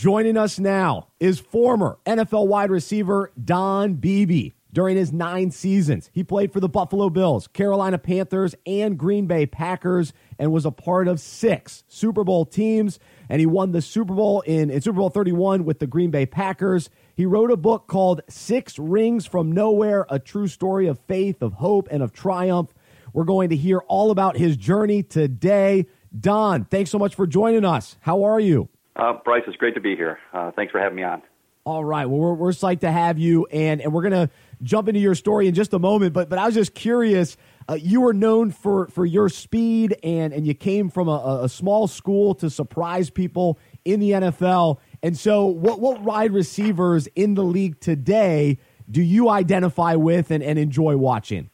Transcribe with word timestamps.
Joining 0.00 0.38
us 0.38 0.58
now 0.58 1.08
is 1.20 1.40
former 1.40 1.98
NFL 2.06 2.46
wide 2.46 2.70
receiver 2.70 3.30
Don 3.44 3.96
Beebe. 3.96 4.52
During 4.72 4.96
his 4.96 5.12
nine 5.12 5.50
seasons, 5.50 6.08
he 6.14 6.24
played 6.24 6.54
for 6.54 6.58
the 6.58 6.70
Buffalo 6.70 7.10
Bills, 7.10 7.48
Carolina 7.48 7.98
Panthers, 7.98 8.54
and 8.64 8.96
Green 8.96 9.26
Bay 9.26 9.44
Packers, 9.44 10.14
and 10.38 10.52
was 10.52 10.64
a 10.64 10.70
part 10.70 11.06
of 11.06 11.20
six 11.20 11.84
Super 11.86 12.24
Bowl 12.24 12.46
teams. 12.46 12.98
And 13.28 13.40
he 13.40 13.46
won 13.46 13.72
the 13.72 13.82
Super 13.82 14.14
Bowl 14.14 14.40
in, 14.40 14.70
in 14.70 14.80
Super 14.80 15.00
Bowl 15.00 15.10
31 15.10 15.66
with 15.66 15.80
the 15.80 15.86
Green 15.86 16.10
Bay 16.10 16.24
Packers. 16.24 16.88
He 17.14 17.26
wrote 17.26 17.50
a 17.50 17.58
book 17.58 17.86
called 17.86 18.22
Six 18.26 18.78
Rings 18.78 19.26
from 19.26 19.52
Nowhere 19.52 20.06
A 20.08 20.18
True 20.18 20.48
Story 20.48 20.86
of 20.86 20.98
Faith, 21.00 21.42
of 21.42 21.52
Hope, 21.52 21.88
and 21.90 22.02
of 22.02 22.14
Triumph. 22.14 22.72
We're 23.12 23.24
going 23.24 23.50
to 23.50 23.56
hear 23.56 23.80
all 23.80 24.10
about 24.10 24.38
his 24.38 24.56
journey 24.56 25.02
today. 25.02 25.88
Don, 26.18 26.64
thanks 26.64 26.90
so 26.90 26.98
much 26.98 27.14
for 27.14 27.26
joining 27.26 27.66
us. 27.66 27.98
How 28.00 28.22
are 28.22 28.40
you? 28.40 28.70
Uh, 29.00 29.14
Bryce, 29.24 29.42
it's 29.46 29.56
great 29.56 29.74
to 29.74 29.80
be 29.80 29.96
here. 29.96 30.18
Uh, 30.34 30.50
thanks 30.50 30.70
for 30.70 30.78
having 30.78 30.96
me 30.96 31.02
on. 31.02 31.22
All 31.64 31.84
right. 31.84 32.04
Well, 32.04 32.18
we're, 32.18 32.34
we're 32.34 32.50
psyched 32.50 32.80
to 32.80 32.92
have 32.92 33.18
you, 33.18 33.46
and, 33.46 33.80
and 33.80 33.92
we're 33.92 34.02
going 34.02 34.28
to 34.28 34.30
jump 34.62 34.88
into 34.88 35.00
your 35.00 35.14
story 35.14 35.48
in 35.48 35.54
just 35.54 35.72
a 35.72 35.78
moment. 35.78 36.12
But 36.12 36.28
but 36.28 36.38
I 36.38 36.46
was 36.46 36.54
just 36.54 36.74
curious. 36.74 37.36
Uh, 37.68 37.74
you 37.74 38.02
were 38.02 38.12
known 38.12 38.50
for, 38.50 38.88
for 38.88 39.06
your 39.06 39.28
speed, 39.28 39.96
and, 40.02 40.32
and 40.32 40.46
you 40.46 40.54
came 40.54 40.90
from 40.90 41.08
a, 41.08 41.40
a 41.42 41.48
small 41.48 41.86
school 41.86 42.34
to 42.36 42.50
surprise 42.50 43.08
people 43.08 43.58
in 43.84 44.00
the 44.00 44.10
NFL. 44.10 44.78
And 45.02 45.16
so, 45.16 45.46
what, 45.46 45.80
what 45.80 46.02
wide 46.02 46.32
receivers 46.32 47.06
in 47.14 47.34
the 47.34 47.44
league 47.44 47.80
today 47.80 48.58
do 48.90 49.00
you 49.02 49.30
identify 49.30 49.94
with 49.94 50.30
and, 50.30 50.42
and 50.42 50.58
enjoy 50.58 50.96
watching? 50.96 51.48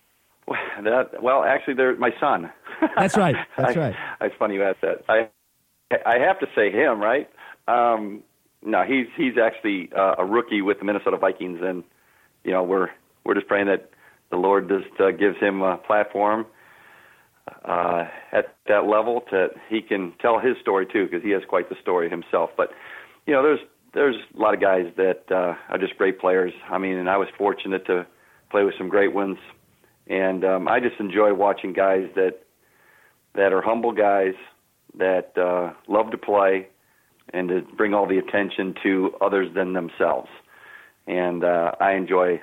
That, 0.82 1.22
well, 1.22 1.44
actually, 1.44 1.74
they're 1.74 1.96
my 1.96 2.14
son. 2.20 2.50
That's 2.96 3.16
right. 3.16 3.36
That's 3.56 3.76
right. 3.76 3.94
I, 4.20 4.26
it's 4.26 4.34
funny 4.38 4.54
you 4.54 4.62
asked 4.62 4.82
that. 4.82 5.04
I 5.08 5.28
I 6.04 6.18
have 6.18 6.38
to 6.40 6.46
say 6.54 6.70
him, 6.70 7.00
right? 7.00 7.28
Um, 7.68 8.22
no, 8.64 8.82
he's 8.84 9.06
he's 9.16 9.34
actually 9.42 9.90
uh, 9.96 10.16
a 10.18 10.24
rookie 10.24 10.62
with 10.62 10.78
the 10.78 10.84
Minnesota 10.84 11.16
Vikings, 11.16 11.60
and 11.62 11.84
you 12.44 12.52
know 12.52 12.62
we're 12.62 12.88
we're 13.24 13.34
just 13.34 13.46
praying 13.46 13.66
that 13.66 13.90
the 14.30 14.36
Lord 14.36 14.68
just 14.68 15.00
uh, 15.00 15.10
gives 15.12 15.38
him 15.38 15.62
a 15.62 15.76
platform 15.76 16.46
uh, 17.64 18.04
at 18.32 18.56
that 18.68 18.86
level 18.86 19.22
to 19.30 19.48
he 19.68 19.82
can 19.82 20.12
tell 20.20 20.38
his 20.38 20.56
story 20.60 20.86
too, 20.86 21.04
because 21.04 21.22
he 21.22 21.30
has 21.30 21.42
quite 21.48 21.68
the 21.68 21.76
story 21.80 22.10
himself. 22.10 22.50
But 22.56 22.70
you 23.26 23.34
know, 23.34 23.42
there's 23.42 23.60
there's 23.94 24.16
a 24.36 24.40
lot 24.40 24.54
of 24.54 24.60
guys 24.60 24.86
that 24.96 25.24
uh, 25.30 25.54
are 25.68 25.78
just 25.78 25.96
great 25.96 26.18
players. 26.18 26.52
I 26.70 26.78
mean, 26.78 26.96
and 26.96 27.08
I 27.08 27.16
was 27.16 27.28
fortunate 27.38 27.86
to 27.86 28.06
play 28.50 28.64
with 28.64 28.74
some 28.78 28.88
great 28.88 29.14
ones, 29.14 29.38
and 30.06 30.44
um, 30.44 30.68
I 30.68 30.80
just 30.80 30.98
enjoy 30.98 31.34
watching 31.34 31.72
guys 31.72 32.08
that 32.14 32.40
that 33.34 33.52
are 33.52 33.62
humble 33.62 33.92
guys 33.92 34.34
that 34.98 35.36
uh, 35.36 35.72
love 35.88 36.10
to 36.10 36.18
play 36.18 36.68
and 37.32 37.48
to 37.48 37.62
bring 37.76 37.94
all 37.94 38.06
the 38.06 38.18
attention 38.18 38.74
to 38.82 39.12
others 39.20 39.48
than 39.54 39.72
themselves. 39.72 40.28
And 41.06 41.44
uh, 41.44 41.72
I 41.80 41.92
enjoy 41.92 42.40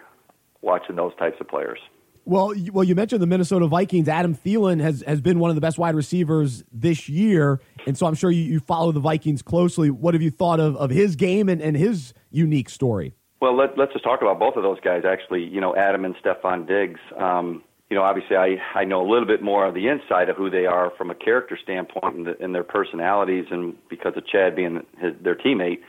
watching 0.62 0.95
those 0.95 1.16
types 1.16 1.38
of 1.39 1.48
players. 1.48 1.80
Well, 2.26 2.56
you, 2.56 2.72
well, 2.72 2.86
you 2.86 2.95
mentioned 2.95 3.22
the 3.22 3.28
Minnesota 3.28 3.67
Vikings. 3.67 4.08
Adam 4.08 4.34
Thielen 4.34 4.80
has, 4.80 5.04
has 5.06 5.20
been 5.20 5.39
one 5.39 5.52
of 5.52 5.56
the 5.56 5.61
best 5.61 5.78
wide 5.78 5.94
receivers 5.94 6.64
this 6.72 7.09
year, 7.09 7.59
and 7.86 7.98
so 7.98 8.06
I'm 8.06 8.16
sure 8.16 8.31
you, 8.31 8.44
you 8.44 8.59
follow 8.61 8.94
the 8.94 9.02
Vikings 9.02 9.42
closely. 9.42 9.89
What 9.89 10.14
have 10.14 10.22
you 10.22 10.31
thought 10.31 10.61
of, 10.61 10.78
of 10.78 10.89
his 10.89 11.17
game 11.17 11.50
and, 11.50 11.61
and 11.61 11.76
his 11.76 12.14
unique 12.31 12.70
story? 12.70 13.14
Well, 13.42 13.58
let, 13.58 13.78
us 13.78 13.89
just 13.92 14.06
talk 14.06 14.22
about 14.22 14.39
both 14.39 14.56
of 14.56 14.64
those 14.64 14.80
guys. 14.80 15.04
Actually, 15.06 15.44
you 15.44 15.59
know, 15.59 15.76
Adam 15.76 16.06
and 16.06 16.16
Stefon 16.16 16.66
Diggs. 16.66 17.02
Um, 17.20 17.61
you 17.94 17.99
know, 17.99 18.05
obviously 18.05 18.36
I, 18.36 18.58
I 18.73 18.86
know 18.86 19.08
a 19.08 19.08
little 19.08 19.27
bit 19.27 19.44
more 19.44 19.67
of 19.67 19.75
the 19.75 19.88
inside 19.88 20.27
of 20.27 20.36
who 20.36 20.49
they 20.49 20.66
are 20.66 20.91
from 20.97 21.11
a 21.11 21.13
character 21.13 21.55
standpoint 21.61 22.16
and, 22.16 22.25
the, 22.25 22.44
and 22.44 22.55
their 22.55 22.63
personalities, 22.63 23.45
and 23.52 23.75
because 23.88 24.13
of 24.17 24.25
Chad 24.25 24.55
being 24.55 24.83
his, 24.99 25.13
their 25.22 25.36
teammate, 25.36 25.81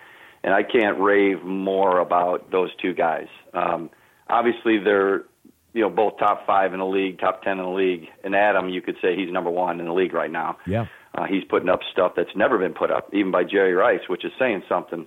and 0.42 0.52
I 0.52 0.64
can't 0.64 1.00
rave 1.00 1.42
more 1.42 2.00
about 2.00 2.50
those 2.50 2.68
two 2.82 2.92
guys. 2.92 3.28
Um, 3.54 3.88
obviously, 4.28 4.76
they're 4.76 5.24
you 5.72 5.80
know 5.80 5.88
both 5.88 6.18
top 6.18 6.46
five 6.46 6.74
in 6.74 6.80
the 6.80 6.84
league, 6.84 7.20
top 7.20 7.42
ten 7.42 7.58
in 7.58 7.64
the 7.64 7.70
league, 7.70 8.04
and 8.22 8.34
Adam, 8.34 8.68
you 8.68 8.82
could 8.82 8.96
say 9.00 9.16
he's 9.16 9.32
number 9.32 9.50
one 9.50 9.80
in 9.80 9.86
the 9.86 9.94
league 9.94 10.12
right 10.12 10.30
now. 10.30 10.58
Yeah, 10.66 10.84
uh, 11.14 11.24
he's 11.24 11.44
putting 11.44 11.70
up 11.70 11.80
stuff 11.90 12.12
that's 12.18 12.36
never 12.36 12.58
been 12.58 12.74
put 12.74 12.90
up, 12.90 13.08
even 13.14 13.30
by 13.30 13.44
Jerry 13.44 13.72
Rice, 13.72 14.10
which 14.10 14.26
is 14.26 14.32
saying 14.38 14.62
something. 14.68 15.06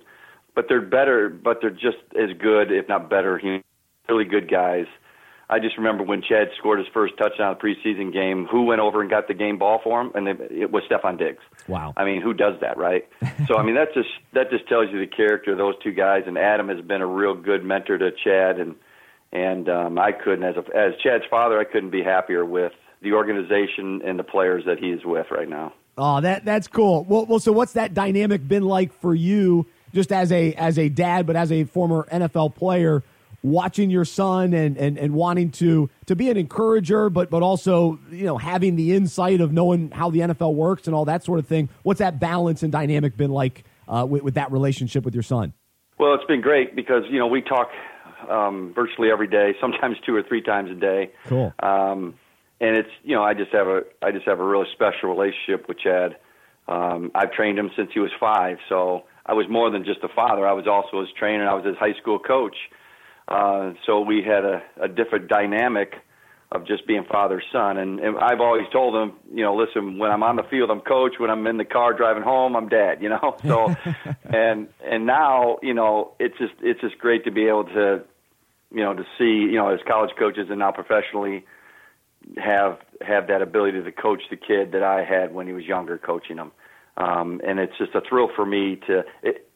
But 0.56 0.64
they're 0.68 0.80
better, 0.80 1.28
but 1.28 1.58
they're 1.60 1.70
just 1.70 1.98
as 2.20 2.36
good, 2.36 2.72
if 2.72 2.88
not 2.88 3.08
better, 3.08 3.40
really 4.08 4.24
good 4.24 4.50
guys 4.50 4.86
I 5.50 5.58
just 5.60 5.78
remember 5.78 6.04
when 6.04 6.20
Chad 6.20 6.48
scored 6.58 6.78
his 6.78 6.88
first 6.92 7.16
touchdown 7.16 7.52
in 7.52 7.58
the 7.58 7.64
preseason 7.64 8.12
game, 8.12 8.46
who 8.46 8.64
went 8.64 8.80
over 8.80 9.00
and 9.00 9.08
got 9.08 9.28
the 9.28 9.34
game 9.34 9.58
ball 9.58 9.80
for 9.82 10.00
him, 10.00 10.12
and 10.14 10.28
it 10.28 10.70
was 10.70 10.82
Stefon 10.90 11.18
Diggs. 11.18 11.42
Wow! 11.66 11.94
I 11.96 12.04
mean, 12.04 12.20
who 12.20 12.34
does 12.34 12.60
that, 12.60 12.76
right? 12.76 13.08
so 13.46 13.56
I 13.56 13.62
mean, 13.62 13.74
that 13.76 13.94
just 13.94 14.10
that 14.34 14.50
just 14.50 14.68
tells 14.68 14.90
you 14.92 15.00
the 15.00 15.06
character 15.06 15.52
of 15.52 15.58
those 15.58 15.74
two 15.82 15.92
guys. 15.92 16.24
And 16.26 16.36
Adam 16.36 16.68
has 16.68 16.82
been 16.82 17.00
a 17.00 17.06
real 17.06 17.34
good 17.34 17.64
mentor 17.64 17.96
to 17.96 18.10
Chad, 18.12 18.58
and 18.58 18.74
and 19.32 19.68
um, 19.68 19.98
I 19.98 20.12
couldn't, 20.12 20.44
as 20.44 20.56
a, 20.56 20.76
as 20.76 20.94
Chad's 21.02 21.24
father, 21.30 21.58
I 21.58 21.64
couldn't 21.64 21.90
be 21.90 22.02
happier 22.02 22.44
with 22.44 22.72
the 23.00 23.12
organization 23.12 24.02
and 24.04 24.18
the 24.18 24.24
players 24.24 24.64
that 24.66 24.78
he's 24.78 25.04
with 25.04 25.26
right 25.30 25.48
now. 25.48 25.72
Oh, 25.96 26.20
that 26.20 26.44
that's 26.44 26.68
cool. 26.68 27.04
Well, 27.04 27.26
well, 27.26 27.40
so 27.40 27.52
what's 27.52 27.72
that 27.72 27.94
dynamic 27.94 28.46
been 28.46 28.64
like 28.64 28.92
for 29.00 29.14
you, 29.14 29.66
just 29.94 30.12
as 30.12 30.30
a 30.30 30.52
as 30.54 30.78
a 30.78 30.90
dad, 30.90 31.26
but 31.26 31.36
as 31.36 31.50
a 31.50 31.64
former 31.64 32.06
NFL 32.12 32.54
player? 32.54 33.02
Watching 33.42 33.90
your 33.90 34.04
son 34.04 34.52
and, 34.52 34.76
and, 34.76 34.98
and 34.98 35.14
wanting 35.14 35.50
to 35.50 35.88
to 36.06 36.16
be 36.16 36.30
an 36.30 36.36
encourager, 36.36 37.10
but 37.10 37.30
but 37.30 37.42
also 37.42 37.98
you 38.10 38.24
know 38.24 38.38
having 38.38 38.76
the 38.76 38.94
insight 38.94 39.40
of 39.40 39.52
knowing 39.52 39.90
how 39.90 40.10
the 40.10 40.20
NFL 40.20 40.54
works 40.54 40.86
and 40.86 40.94
all 40.94 41.04
that 41.04 41.24
sort 41.24 41.38
of 41.38 41.46
thing. 41.46 41.68
What's 41.82 41.98
that 41.98 42.18
balance 42.20 42.62
and 42.62 42.72
dynamic 42.72 43.16
been 43.16 43.30
like 43.30 43.64
uh, 43.86 44.06
with, 44.08 44.22
with 44.22 44.34
that 44.34 44.50
relationship 44.52 45.04
with 45.04 45.14
your 45.14 45.22
son? 45.22 45.52
Well, 45.98 46.14
it's 46.14 46.24
been 46.24 46.40
great 46.40 46.76
because 46.76 47.04
you 47.10 47.18
know 47.18 47.26
we 47.26 47.42
talk 47.42 47.70
um, 48.28 48.72
virtually 48.74 49.10
every 49.10 49.28
day, 49.28 49.54
sometimes 49.60 49.96
two 50.04 50.14
or 50.14 50.22
three 50.22 50.42
times 50.42 50.70
a 50.70 50.74
day. 50.74 51.12
Cool. 51.26 51.52
Um, 51.60 52.14
and 52.60 52.76
it's 52.76 52.90
you 53.04 53.14
know 53.14 53.22
I 53.22 53.34
just 53.34 53.52
have 53.52 53.68
a 53.68 53.82
I 54.02 54.10
just 54.10 54.26
have 54.26 54.40
a 54.40 54.44
really 54.44 54.66
special 54.72 55.08
relationship 55.10 55.68
with 55.68 55.78
Chad. 55.78 56.16
Um, 56.66 57.12
I've 57.14 57.32
trained 57.32 57.58
him 57.58 57.70
since 57.76 57.90
he 57.94 58.00
was 58.00 58.10
five, 58.20 58.58
so 58.68 59.04
I 59.24 59.32
was 59.32 59.46
more 59.48 59.70
than 59.70 59.84
just 59.84 60.00
a 60.02 60.08
father. 60.08 60.46
I 60.46 60.52
was 60.52 60.66
also 60.66 61.00
his 61.00 61.08
trainer. 61.18 61.48
I 61.48 61.54
was 61.54 61.64
his 61.64 61.76
high 61.76 61.94
school 62.00 62.18
coach 62.18 62.56
uh, 63.28 63.72
so 63.86 64.00
we 64.00 64.22
had 64.22 64.44
a, 64.44 64.62
a 64.80 64.88
different 64.88 65.28
dynamic 65.28 65.94
of 66.50 66.66
just 66.66 66.86
being 66.86 67.04
father 67.04 67.42
son. 67.52 67.76
And, 67.76 68.00
and 68.00 68.16
I've 68.18 68.40
always 68.40 68.66
told 68.72 68.94
them, 68.94 69.18
you 69.32 69.44
know, 69.44 69.54
listen, 69.54 69.98
when 69.98 70.10
I'm 70.10 70.22
on 70.22 70.36
the 70.36 70.44
field, 70.44 70.70
I'm 70.70 70.80
coach. 70.80 71.14
When 71.18 71.30
I'm 71.30 71.46
in 71.46 71.58
the 71.58 71.64
car 71.64 71.92
driving 71.92 72.22
home, 72.22 72.56
I'm 72.56 72.68
dad. 72.68 73.02
You 73.02 73.10
know, 73.10 73.36
so 73.46 73.74
and 74.24 74.68
and 74.84 75.06
now, 75.06 75.58
you 75.62 75.74
know, 75.74 76.12
it's 76.18 76.38
just 76.38 76.54
it's 76.62 76.80
just 76.80 76.98
great 76.98 77.24
to 77.24 77.30
be 77.30 77.46
able 77.46 77.64
to, 77.64 78.02
you 78.72 78.82
know, 78.82 78.94
to 78.94 79.04
see, 79.18 79.50
you 79.50 79.56
know, 79.56 79.68
as 79.68 79.80
college 79.86 80.10
coaches 80.18 80.46
and 80.48 80.58
now 80.58 80.72
professionally 80.72 81.44
have 82.36 82.78
have 83.02 83.28
that 83.28 83.42
ability 83.42 83.82
to 83.82 83.92
coach 83.92 84.22
the 84.30 84.36
kid 84.36 84.72
that 84.72 84.82
I 84.82 85.04
had 85.04 85.34
when 85.34 85.46
he 85.46 85.52
was 85.52 85.64
younger, 85.64 85.98
coaching 85.98 86.38
him. 86.38 86.52
Um, 86.96 87.40
and 87.46 87.60
it's 87.60 87.76
just 87.78 87.94
a 87.94 88.00
thrill 88.00 88.28
for 88.34 88.44
me 88.44 88.76
to, 88.88 89.04
it, 89.22 89.48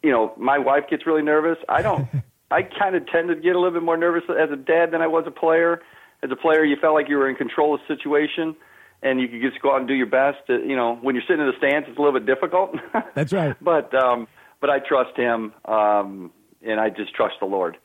you 0.00 0.12
know, 0.12 0.32
my 0.36 0.58
wife 0.58 0.84
gets 0.88 1.06
really 1.06 1.22
nervous. 1.22 1.58
I 1.68 1.82
don't. 1.82 2.06
I 2.50 2.62
kind 2.62 2.94
of 2.94 3.06
tend 3.06 3.28
to 3.28 3.34
get 3.36 3.54
a 3.54 3.58
little 3.58 3.72
bit 3.72 3.82
more 3.82 3.96
nervous 3.96 4.22
as 4.30 4.50
a 4.50 4.56
dad 4.56 4.90
than 4.92 5.02
I 5.02 5.06
was 5.06 5.24
a 5.26 5.30
player. 5.30 5.82
As 6.22 6.30
a 6.30 6.36
player, 6.36 6.64
you 6.64 6.76
felt 6.80 6.94
like 6.94 7.08
you 7.08 7.16
were 7.16 7.28
in 7.28 7.36
control 7.36 7.74
of 7.74 7.80
the 7.86 7.94
situation, 7.94 8.56
and 9.02 9.20
you 9.20 9.28
could 9.28 9.42
just 9.42 9.62
go 9.62 9.72
out 9.72 9.80
and 9.80 9.88
do 9.88 9.94
your 9.94 10.06
best. 10.06 10.38
To, 10.48 10.54
you 10.54 10.74
know, 10.74 10.96
when 10.96 11.14
you're 11.14 11.24
sitting 11.28 11.40
in 11.40 11.46
the 11.46 11.56
stands, 11.58 11.86
it's 11.88 11.98
a 11.98 12.02
little 12.02 12.18
bit 12.18 12.26
difficult. 12.26 12.74
That's 13.14 13.32
right. 13.32 13.54
but 13.60 13.94
um, 13.94 14.26
but 14.60 14.70
I 14.70 14.78
trust 14.80 15.16
him, 15.16 15.52
um, 15.66 16.32
and 16.62 16.80
I 16.80 16.90
just 16.90 17.14
trust 17.14 17.36
the 17.40 17.46
Lord. 17.46 17.76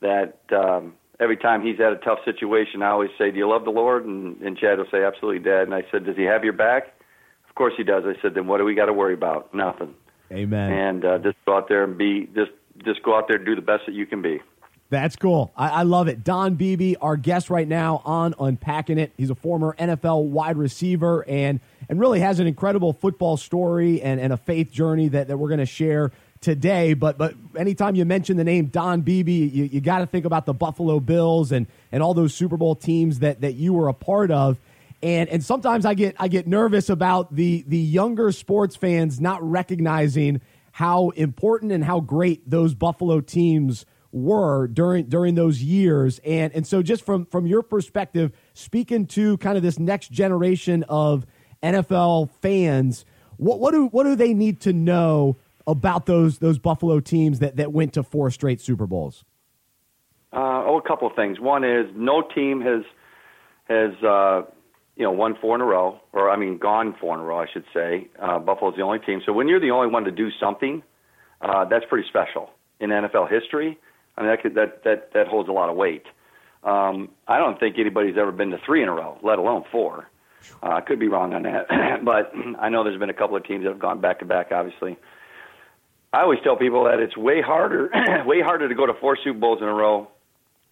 That 0.00 0.38
um, 0.52 0.94
every 1.20 1.36
time 1.36 1.62
he's 1.62 1.80
at 1.80 1.92
a 1.92 1.96
tough 1.96 2.18
situation, 2.24 2.82
I 2.82 2.88
always 2.88 3.10
say, 3.18 3.30
"Do 3.30 3.38
you 3.38 3.48
love 3.48 3.64
the 3.64 3.70
Lord?" 3.70 4.06
And, 4.06 4.40
and 4.40 4.56
Chad 4.56 4.78
will 4.78 4.86
say, 4.90 5.04
"Absolutely, 5.04 5.40
Dad." 5.40 5.62
And 5.62 5.74
I 5.74 5.82
said, 5.90 6.06
"Does 6.06 6.16
he 6.16 6.24
have 6.24 6.44
your 6.44 6.54
back?" 6.54 6.94
Of 7.48 7.54
course 7.56 7.74
he 7.76 7.84
does. 7.84 8.04
I 8.06 8.20
said, 8.22 8.34
"Then 8.34 8.46
what 8.46 8.58
do 8.58 8.64
we 8.64 8.74
got 8.74 8.86
to 8.86 8.92
worry 8.92 9.14
about? 9.14 9.52
Nothing." 9.54 9.94
Amen. 10.32 10.72
And 10.72 11.04
uh, 11.04 11.18
just 11.18 11.36
go 11.44 11.56
out 11.56 11.68
there 11.68 11.84
and 11.84 11.98
be 11.98 12.26
just 12.34 12.52
just 12.84 13.02
go 13.02 13.16
out 13.16 13.28
there 13.28 13.36
and 13.36 13.46
do 13.46 13.54
the 13.54 13.62
best 13.62 13.86
that 13.86 13.94
you 13.94 14.06
can 14.06 14.22
be. 14.22 14.40
That's 14.92 15.16
cool. 15.16 15.52
I, 15.56 15.68
I, 15.68 15.82
love 15.84 16.08
it. 16.08 16.22
Don 16.22 16.56
Beebe, 16.56 16.96
our 17.00 17.16
guest 17.16 17.48
right 17.48 17.66
now 17.66 18.02
on 18.04 18.34
Unpacking 18.38 18.98
It. 18.98 19.10
He's 19.16 19.30
a 19.30 19.34
former 19.34 19.74
NFL 19.78 20.24
wide 20.24 20.58
receiver 20.58 21.26
and 21.26 21.60
and 21.88 21.98
really 21.98 22.20
has 22.20 22.40
an 22.40 22.46
incredible 22.46 22.92
football 22.92 23.38
story 23.38 24.02
and, 24.02 24.20
and 24.20 24.34
a 24.34 24.36
faith 24.36 24.70
journey 24.70 25.08
that, 25.08 25.28
that 25.28 25.38
we're 25.38 25.48
going 25.48 25.60
to 25.60 25.66
share 25.66 26.12
today. 26.42 26.92
But 26.92 27.16
but 27.16 27.32
anytime 27.56 27.94
you 27.94 28.04
mention 28.04 28.36
the 28.36 28.44
name 28.44 28.66
Don 28.66 29.00
Beebe, 29.00 29.32
you, 29.32 29.64
you 29.64 29.80
got 29.80 30.00
to 30.00 30.06
think 30.06 30.26
about 30.26 30.44
the 30.44 30.52
Buffalo 30.52 31.00
Bills 31.00 31.52
and, 31.52 31.66
and 31.90 32.02
all 32.02 32.12
those 32.12 32.34
Super 32.34 32.58
Bowl 32.58 32.74
teams 32.74 33.20
that, 33.20 33.40
that 33.40 33.54
you 33.54 33.72
were 33.72 33.88
a 33.88 33.94
part 33.94 34.30
of. 34.30 34.58
And 35.02 35.30
and 35.30 35.42
sometimes 35.42 35.86
I 35.86 35.94
get 35.94 36.16
I 36.18 36.28
get 36.28 36.46
nervous 36.46 36.90
about 36.90 37.34
the 37.34 37.64
the 37.66 37.78
younger 37.78 38.30
sports 38.30 38.76
fans 38.76 39.22
not 39.22 39.42
recognizing– 39.42 40.42
how 40.72 41.10
important 41.10 41.72
and 41.72 41.84
how 41.84 42.00
great 42.00 42.48
those 42.48 42.74
Buffalo 42.74 43.20
teams 43.20 43.86
were 44.10 44.66
during 44.66 45.06
during 45.06 45.34
those 45.36 45.62
years 45.62 46.20
and 46.22 46.52
and 46.52 46.66
so 46.66 46.82
just 46.82 47.02
from 47.02 47.24
from 47.24 47.46
your 47.46 47.62
perspective 47.62 48.30
speaking 48.52 49.06
to 49.06 49.38
kind 49.38 49.56
of 49.56 49.62
this 49.62 49.78
next 49.78 50.12
generation 50.12 50.84
of 50.86 51.24
NFL 51.62 52.28
fans 52.42 53.06
what 53.38 53.58
what 53.58 53.72
do 53.72 53.86
what 53.86 54.04
do 54.04 54.14
they 54.14 54.34
need 54.34 54.60
to 54.60 54.72
know 54.74 55.38
about 55.66 56.06
those 56.06 56.38
those 56.38 56.58
Buffalo 56.58 57.00
teams 57.00 57.38
that, 57.40 57.56
that 57.56 57.72
went 57.72 57.94
to 57.94 58.02
four 58.02 58.30
straight 58.30 58.60
Super 58.60 58.86
Bowls? 58.86 59.24
Uh, 60.32 60.64
oh, 60.66 60.78
a 60.78 60.88
couple 60.88 61.06
of 61.08 61.14
things. 61.14 61.38
One 61.40 61.64
is 61.64 61.86
no 61.94 62.22
team 62.22 62.60
has 62.60 62.82
has 63.64 64.02
uh, 64.02 64.42
you 64.96 65.04
know 65.04 65.10
won 65.10 65.36
four 65.40 65.54
in 65.54 65.60
a 65.60 65.64
row, 65.64 66.00
or 66.12 66.30
I 66.30 66.36
mean 66.36 66.58
gone 66.58 66.94
four 67.00 67.14
in 67.14 67.20
a 67.20 67.24
row, 67.24 67.38
I 67.38 67.46
should 67.52 67.64
say. 67.72 68.08
Uh, 68.20 68.38
Buffalo's 68.38 68.76
the 68.76 68.82
only 68.82 68.98
team. 68.98 69.20
So 69.24 69.32
when 69.32 69.48
you're 69.48 69.60
the 69.60 69.70
only 69.70 69.88
one 69.88 70.04
to 70.04 70.10
do 70.10 70.30
something, 70.40 70.82
uh, 71.40 71.64
that's 71.64 71.84
pretty 71.88 72.08
special 72.08 72.50
in 72.80 72.90
NFL 72.90 73.30
history. 73.30 73.78
I 74.16 74.22
mean 74.22 74.30
that 74.30 74.42
could, 74.42 74.54
that 74.54 74.84
that 74.84 75.12
that 75.14 75.28
holds 75.28 75.48
a 75.48 75.52
lot 75.52 75.70
of 75.70 75.76
weight. 75.76 76.04
Um, 76.64 77.08
I 77.26 77.38
don't 77.38 77.58
think 77.58 77.76
anybody's 77.78 78.16
ever 78.16 78.30
been 78.30 78.50
to 78.50 78.58
three 78.64 78.82
in 78.82 78.88
a 78.88 78.92
row, 78.92 79.18
let 79.22 79.38
alone 79.38 79.64
four. 79.72 80.08
Uh, 80.62 80.70
I 80.70 80.80
could 80.80 80.98
be 80.98 81.08
wrong 81.08 81.34
on 81.34 81.42
that, 81.42 81.66
but 82.04 82.32
I 82.58 82.68
know 82.68 82.84
there's 82.84 82.98
been 82.98 83.10
a 83.10 83.14
couple 83.14 83.36
of 83.36 83.44
teams 83.44 83.64
that 83.64 83.70
have 83.70 83.78
gone 83.78 84.00
back 84.00 84.20
to 84.20 84.24
back. 84.24 84.52
Obviously, 84.52 84.96
I 86.12 86.20
always 86.20 86.40
tell 86.44 86.56
people 86.56 86.84
that 86.84 87.00
it's 87.00 87.16
way 87.16 87.40
harder, 87.40 87.90
way 88.26 88.40
harder 88.40 88.68
to 88.68 88.74
go 88.74 88.86
to 88.86 88.94
four 89.00 89.16
Super 89.22 89.38
Bowls 89.38 89.60
in 89.60 89.68
a 89.68 89.74
row 89.74 90.08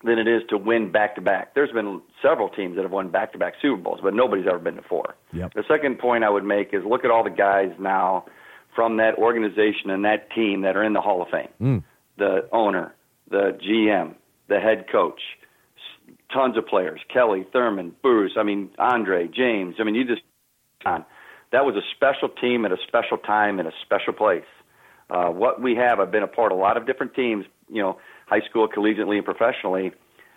than 0.03 0.19
it 0.19 0.27
is 0.27 0.43
to 0.49 0.57
win 0.57 0.91
back 0.91 1.15
to 1.17 1.21
back. 1.21 1.55
There's 1.55 1.73
been 1.73 2.01
several 2.23 2.49
teams 2.49 2.77
that 2.77 2.83
have 2.83 2.93
won 2.93 3.11
back 3.11 3.33
to 3.33 3.39
back 3.39 3.55
Super 3.61 3.77
Bowls, 3.77 4.01
but 4.03 4.15
nobody's 4.15 4.47
ever 4.47 4.59
been 4.59 4.77
to 4.77 4.83
four. 4.83 5.15
Yep. 5.33 5.55
The 5.55 5.65
second 5.69 5.99
point 5.99 6.25
I 6.25 6.31
would 6.31 6.45
make 6.45 6.73
is 6.73 6.83
look 6.85 7.05
at 7.05 7.11
all 7.11 7.23
the 7.23 7.31
guys 7.31 7.73
now 7.79 8.25
from 8.75 8.97
that 8.97 9.17
organization 9.17 9.91
and 9.91 10.05
that 10.05 10.31
team 10.31 10.63
that 10.63 10.77
are 10.77 10.85
in 10.85 10.93
the 10.93 11.01
Hall 11.01 11.21
of 11.21 11.29
Fame. 11.29 11.49
Mm. 11.61 11.83
The 12.17 12.49
owner, 12.53 12.95
the 13.31 13.59
GM, 13.63 14.15
the 14.49 14.59
head 14.59 14.87
coach, 14.91 15.21
tons 16.33 16.57
of 16.57 16.67
players. 16.67 17.01
Kelly, 17.13 17.47
Thurman, 17.53 17.95
Bruce, 18.03 18.33
I 18.39 18.43
mean 18.43 18.71
Andre, 18.79 19.29
James. 19.29 19.77
I 19.79 19.85
mean 19.85 19.95
you 19.95 20.05
just 20.05 20.23
on. 20.87 21.05
That 21.53 21.65
was 21.65 21.75
a 21.75 21.83
special 21.95 22.29
team 22.29 22.65
at 22.65 22.73
a 22.73 22.77
special 22.87 23.19
time 23.19 23.59
in 23.59 23.67
a 23.67 23.73
special 23.85 24.13
place. 24.13 24.45
Uh, 25.11 25.27
what 25.27 25.61
we 25.61 25.75
have, 25.75 25.99
I've 25.99 26.13
been 26.13 26.23
a 26.23 26.29
part 26.29 26.53
of 26.53 26.59
a 26.59 26.61
lot 26.61 26.77
of 26.77 26.87
different 26.87 27.15
teams, 27.15 27.45
you 27.71 27.83
know, 27.83 27.99
high 28.27 28.41
school, 28.49 28.69
collegiately, 28.69 29.17
and 29.17 29.25
professionally. 29.25 29.93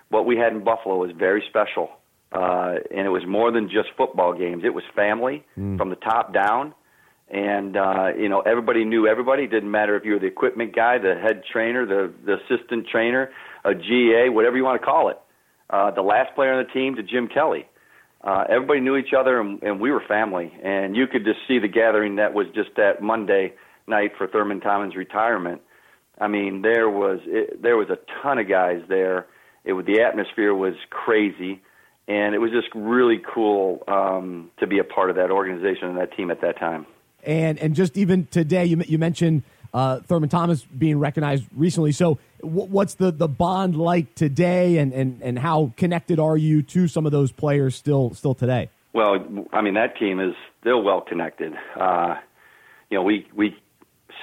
What 0.10 0.26
we 0.26 0.38
had 0.38 0.54
in 0.54 0.64
Buffalo 0.64 0.98
was 0.98 1.12
very 1.18 1.44
special, 1.50 1.90
uh, 2.32 2.76
and 2.92 3.06
it 3.08 3.10
was 3.10 3.24
more 3.28 3.52
than 3.52 3.70
just 3.70 3.90
football 3.98 4.34
games. 4.34 4.64
It 4.64 4.74
was 4.74 4.84
family 4.96 5.44
Mm. 5.58 5.78
from 5.78 5.90
the 5.90 5.96
top 5.96 6.34
down, 6.34 6.74
and 7.30 7.76
uh, 7.76 8.10
you 8.18 8.30
know 8.30 8.42
everybody 8.42 8.86
knew 8.86 9.08
everybody. 9.08 9.44
It 9.44 9.52
didn't 9.52 9.72
matter 9.72 9.96
if 9.96 10.06
you 10.06 10.14
were 10.14 10.20
the 10.20 10.28
equipment 10.28 10.76
guy, 10.76 10.98
the 11.00 11.16
head 11.16 11.44
trainer, 11.52 11.86
the 11.86 12.14
the 12.26 12.36
assistant 12.44 12.88
trainer, 12.88 13.32
a 13.64 13.74
GA, 13.74 14.30
whatever 14.30 14.56
you 14.58 14.64
want 14.64 14.80
to 14.82 14.86
call 14.86 15.10
it. 15.10 15.20
Uh, 15.70 15.90
the 15.92 16.02
last 16.04 16.36
player 16.36 16.54
on 16.54 16.64
the 16.64 16.72
team 16.72 16.96
to 16.96 17.04
Jim 17.04 17.28
Kelly. 17.28 17.66
Uh, 18.24 18.46
everybody 18.50 18.80
knew 18.80 18.96
each 18.96 19.14
other, 19.18 19.40
and, 19.42 19.62
and 19.64 19.82
we 19.82 19.92
were 19.92 20.02
family. 20.08 20.54
And 20.64 20.96
you 20.96 21.08
could 21.08 21.26
just 21.26 21.40
see 21.48 21.60
the 21.60 21.68
gathering 21.68 22.16
that 22.18 22.34
was 22.34 22.48
just 22.56 22.70
that 22.78 23.02
Monday 23.02 23.54
night 23.88 24.12
for 24.18 24.28
Thurman 24.28 24.62
Thomas' 24.62 24.96
retirement. 24.96 25.62
I 26.24 26.30
mean, 26.30 26.62
there 26.62 26.90
was 26.90 27.20
it, 27.26 27.62
there 27.62 27.76
was 27.76 27.90
a 27.90 27.98
ton 28.22 28.38
of 28.40 28.48
guys 28.48 28.82
there. 28.88 29.28
It 29.66 29.74
the 29.86 30.02
atmosphere 30.02 30.56
was 30.56 30.74
crazy, 30.90 31.62
and 32.08 32.34
it 32.34 32.38
was 32.38 32.52
just 32.52 32.70
really 32.74 33.22
cool 33.34 33.84
um, 33.90 34.50
to 34.62 34.68
be 34.68 34.80
a 34.80 34.86
part 34.86 35.10
of 35.10 35.18
that 35.18 35.32
organization 35.32 35.90
and 35.90 35.98
that 35.98 36.16
team 36.16 36.32
at 36.32 36.40
that 36.40 36.58
time. 36.58 36.86
And 37.26 37.60
and 37.60 37.76
just 37.76 37.98
even 37.98 38.26
today, 38.28 38.64
you 38.64 38.82
you 38.88 38.98
mentioned 38.98 39.44
uh, 39.74 40.00
Thurman 40.00 40.30
Thomas 40.30 40.64
being 40.64 40.98
recognized 40.98 41.44
recently. 41.58 41.92
So 41.92 42.20
w- 42.42 42.68
what's 42.68 42.94
the, 42.94 43.12
the 43.12 43.28
bond 43.28 43.76
like 43.76 44.16
today, 44.16 44.78
and, 44.78 44.94
and, 44.94 45.22
and 45.22 45.38
how 45.38 45.74
connected 45.76 46.20
are 46.20 46.38
you 46.38 46.62
to 46.62 46.88
some 46.88 47.06
of 47.06 47.12
those 47.12 47.34
players 47.34 47.76
still 47.76 48.14
still 48.14 48.34
today? 48.34 48.70
Well, 48.94 49.26
I 49.52 49.62
mean 49.62 49.74
that 49.74 49.98
team 49.98 50.22
is 50.22 50.36
still 50.62 50.82
well 50.84 51.02
connected. 51.02 51.54
Uh, 51.78 52.16
you 52.90 52.98
know, 52.98 53.04
we 53.04 53.28
we 53.36 53.58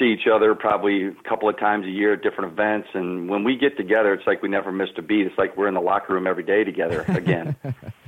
see 0.01 0.07
each 0.07 0.27
other 0.27 0.55
probably 0.57 1.07
a 1.07 1.13
couple 1.29 1.49
of 1.49 1.57
times 1.59 1.87
a 1.87 1.91
year 1.91 2.15
at 2.15 2.23
different 2.23 2.53
events, 2.53 2.89
and 2.95 3.29
when 3.29 3.45
we 3.45 3.57
get 3.57 3.77
together, 3.77 4.13
it's 4.15 4.27
like 4.27 4.43
we 4.43 4.49
never 4.49 4.73
missed 4.73 4.99
a 4.99 5.03
beat. 5.03 5.27
It's 5.27 5.39
like 5.39 5.57
we're 5.57 5.69
in 5.69 5.75
the 5.75 5.81
locker 5.81 6.15
room 6.15 6.27
every 6.27 6.43
day 6.43 6.65
together 6.65 7.03
again, 7.09 7.55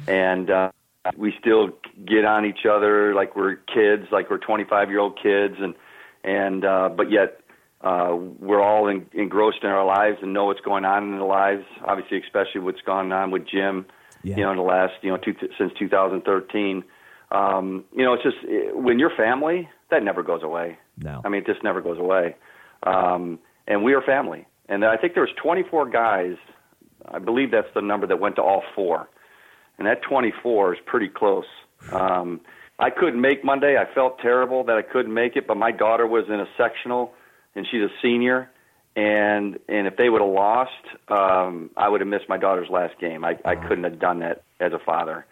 and 0.09 0.51
uh, 0.51 0.73
we 1.17 1.33
still 1.39 1.71
get 2.05 2.25
on 2.25 2.45
each 2.47 2.67
other 2.69 3.15
like 3.15 3.37
we're 3.37 3.57
kids, 3.57 4.07
like 4.11 4.31
we're 4.31 4.39
25 4.39 4.89
year 4.91 4.99
old 4.99 5.19
kids, 5.23 5.55
and 5.61 5.75
and 6.25 6.65
uh, 6.65 6.89
but 6.89 7.11
yet 7.13 7.41
uh, 7.83 8.17
we're 8.17 8.63
all 8.63 8.89
in, 8.89 9.07
engrossed 9.13 9.63
in 9.63 9.69
our 9.69 9.85
lives 9.85 10.19
and 10.23 10.33
know 10.33 10.47
what's 10.47 10.61
going 10.61 10.85
on 10.85 11.13
in 11.13 11.19
the 11.19 11.25
lives. 11.25 11.65
Obviously, 11.85 12.21
especially 12.23 12.61
what's 12.63 12.81
gone 12.83 13.13
on 13.13 13.31
with 13.31 13.47
Jim, 13.47 13.87
Yeah. 14.23 14.37
you 14.37 14.43
know, 14.45 14.51
in 14.53 14.57
the 14.57 14.63
last 14.63 14.95
you 15.03 15.11
know 15.11 15.19
two, 15.19 15.35
since 15.59 15.73
2013. 15.79 16.85
Um, 17.31 17.85
you 17.97 18.05
know, 18.05 18.13
it's 18.13 18.23
just 18.23 18.37
when 18.75 18.99
you're 18.99 19.15
family, 19.17 19.69
that 19.91 20.03
never 20.03 20.23
goes 20.23 20.43
away. 20.43 20.79
No. 20.99 21.21
I 21.25 21.29
mean, 21.29 21.43
it 21.43 21.47
just 21.47 21.63
never 21.63 21.81
goes 21.81 21.99
away. 21.99 22.37
Um, 22.83 23.39
and 23.67 23.83
we 23.85 23.95
are 23.95 24.03
family. 24.03 24.47
And 24.69 24.85
I 24.85 24.97
think 24.97 25.15
there 25.15 25.23
was 25.23 25.33
24 25.43 25.91
guys. 25.91 26.37
I 27.07 27.19
believe 27.19 27.51
that's 27.51 27.73
the 27.75 27.83
number 27.83 28.07
that 28.07 28.21
went 28.21 28.37
to 28.37 28.43
all 28.43 28.63
four. 28.75 29.09
And 29.79 29.87
that 29.87 30.03
24 30.03 30.75
is 30.75 30.81
pretty 30.87 31.09
close. 31.09 31.47
Um, 31.91 32.41
I 32.79 32.91
couldn't 32.91 33.21
make 33.21 33.45
Monday. 33.45 33.77
I 33.77 33.93
felt 33.95 34.19
terrible 34.19 34.65
that 34.65 34.77
I 34.77 34.83
couldn't 34.83 35.13
make 35.13 35.37
it, 35.37 35.47
but 35.47 35.57
my 35.57 35.73
daughter 35.73 36.07
was 36.07 36.25
in 36.29 36.41
a 36.41 36.47
sectional, 36.57 37.13
and 37.55 37.67
she's 37.71 37.83
a 37.83 37.89
senior. 38.01 38.51
And 38.95 39.59
and 39.69 39.87
if 39.87 39.97
they 39.97 40.11
would 40.11 40.21
have 40.21 40.31
lost, 40.31 40.71
um, 41.09 41.71
I 41.77 41.89
would 41.89 42.01
have 42.01 42.09
missed 42.09 42.29
my 42.29 42.37
daughter's 42.37 42.69
last 42.69 42.99
game. 43.01 43.25
I, 43.25 43.39
I 43.45 43.57
couldn't 43.57 43.85
have 43.85 43.99
done 43.99 44.19
that 44.21 44.43
as 44.61 44.73
a 44.73 44.79
father. 44.79 45.25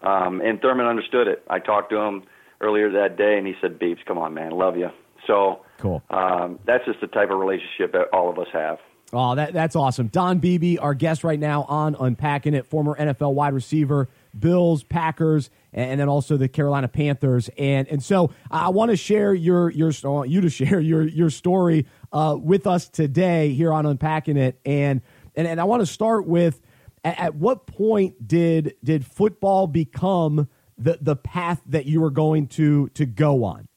Um, 0.00 0.40
and 0.40 0.60
Thurman 0.60 0.86
understood 0.86 1.28
it. 1.28 1.44
I 1.48 1.58
talked 1.58 1.90
to 1.90 1.98
him 1.98 2.24
earlier 2.62 2.90
that 2.92 3.16
day, 3.16 3.36
and 3.38 3.46
he 3.46 3.54
said, 3.60 3.78
"Beebs, 3.78 4.04
come 4.06 4.18
on, 4.18 4.34
man, 4.34 4.52
love 4.52 4.76
you." 4.76 4.88
So 5.26 5.60
Cool. 5.78 6.02
um, 6.10 6.58
that's 6.66 6.84
just 6.84 7.00
the 7.00 7.06
type 7.06 7.30
of 7.30 7.38
relationship 7.38 7.92
that 7.92 8.08
all 8.12 8.28
of 8.30 8.38
us 8.38 8.48
have. 8.52 8.78
Oh, 9.14 9.34
that, 9.34 9.52
that's 9.52 9.76
awesome. 9.76 10.06
Don 10.06 10.38
Beebe, 10.38 10.78
our 10.78 10.94
guest 10.94 11.22
right 11.22 11.38
now 11.38 11.64
on 11.64 11.94
Unpacking 12.00 12.54
It, 12.54 12.66
former 12.66 12.96
NFL 12.98 13.34
wide 13.34 13.52
receiver, 13.52 14.08
Bills, 14.38 14.84
Packers, 14.84 15.50
and, 15.74 15.90
and 15.92 16.00
then 16.00 16.08
also 16.08 16.38
the 16.38 16.48
Carolina 16.48 16.88
Panthers. 16.88 17.50
And 17.58 17.86
and 17.88 18.02
so 18.02 18.30
I 18.50 18.70
want 18.70 18.90
to 18.90 18.96
share 18.96 19.34
your 19.34 19.70
your 19.70 19.92
you 20.24 20.40
to 20.40 20.48
share 20.50 20.80
your 20.80 21.06
your 21.06 21.28
story 21.28 21.86
uh, 22.10 22.38
with 22.40 22.66
us 22.66 22.88
today 22.88 23.52
here 23.52 23.72
on 23.72 23.84
Unpacking 23.84 24.38
It. 24.38 24.58
And 24.64 25.02
and, 25.34 25.46
and 25.46 25.60
I 25.60 25.64
want 25.64 25.80
to 25.80 25.86
start 25.86 26.26
with 26.26 26.60
at, 27.04 27.18
at 27.18 27.34
what 27.34 27.66
point 27.66 28.26
did 28.26 28.76
did 28.82 29.04
football 29.04 29.66
become 29.66 30.48
the 30.82 30.98
the 31.00 31.16
path 31.16 31.60
that 31.66 31.86
you 31.86 32.00
were 32.00 32.10
going 32.10 32.46
to 32.48 32.88
to 32.90 33.06
go 33.06 33.44
on? 33.44 33.68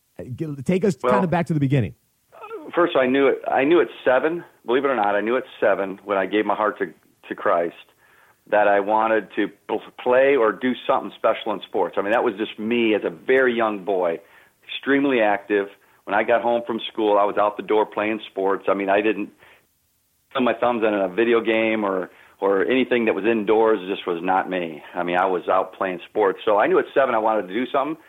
Take 0.63 0.85
us 0.85 0.97
Well- 1.01 1.11
kind 1.11 1.23
of 1.23 1.29
back 1.29 1.45
to 1.47 1.53
the 1.53 1.59
beginning. 1.59 1.95
Uh, 2.33 2.69
first, 2.73 2.95
I 2.95 3.05
knew 3.05 3.27
it. 3.27 3.41
I 3.47 3.63
knew 3.63 3.81
at 3.81 3.87
seven. 4.03 4.43
Believe 4.65 4.85
it 4.85 4.87
or 4.87 4.95
not, 4.95 5.15
I 5.15 5.21
knew 5.21 5.37
at 5.37 5.43
seven 5.59 5.99
when 6.03 6.17
I 6.17 6.25
gave 6.25 6.45
my 6.45 6.55
heart 6.55 6.77
to 6.79 6.93
to 7.29 7.35
Christ 7.35 7.75
that 8.47 8.67
I 8.67 8.79
wanted 8.79 9.27
to 9.35 9.49
play 10.03 10.35
or 10.35 10.51
do 10.51 10.73
something 10.87 11.11
special 11.17 11.51
in 11.53 11.61
sports. 11.61 11.95
I 11.97 12.01
mean, 12.03 12.11
that 12.11 12.23
was 12.23 12.35
just 12.35 12.59
me 12.59 12.93
as 12.93 13.01
a 13.03 13.09
very 13.09 13.55
young 13.55 13.83
boy, 13.83 14.19
extremely 14.63 15.19
active. 15.19 15.67
When 16.03 16.13
I 16.13 16.21
got 16.21 16.43
home 16.43 16.61
from 16.67 16.79
school, 16.91 17.17
I 17.17 17.23
was 17.23 17.37
out 17.37 17.57
the 17.57 17.63
door 17.63 17.87
playing 17.87 18.21
sports. 18.29 18.65
I 18.67 18.75
mean, 18.75 18.89
I 18.89 19.01
didn't 19.01 19.31
put 20.31 20.43
my 20.43 20.53
thumbs 20.53 20.83
in 20.83 20.93
a 20.93 21.09
video 21.09 21.41
game 21.41 21.83
or 21.83 22.11
or 22.39 22.65
anything 22.65 23.05
that 23.05 23.15
was 23.15 23.25
indoors. 23.25 23.79
Just 23.89 24.07
was 24.07 24.19
not 24.23 24.49
me. 24.49 24.83
I 24.93 25.03
mean, 25.03 25.17
I 25.17 25.25
was 25.25 25.47
out 25.49 25.73
playing 25.73 25.99
sports. 26.09 26.39
So 26.45 26.57
I 26.57 26.67
knew 26.67 26.79
at 26.79 26.85
seven 26.93 27.15
I 27.15 27.19
wanted 27.19 27.47
to 27.47 27.53
do 27.53 27.65
something. 27.71 28.01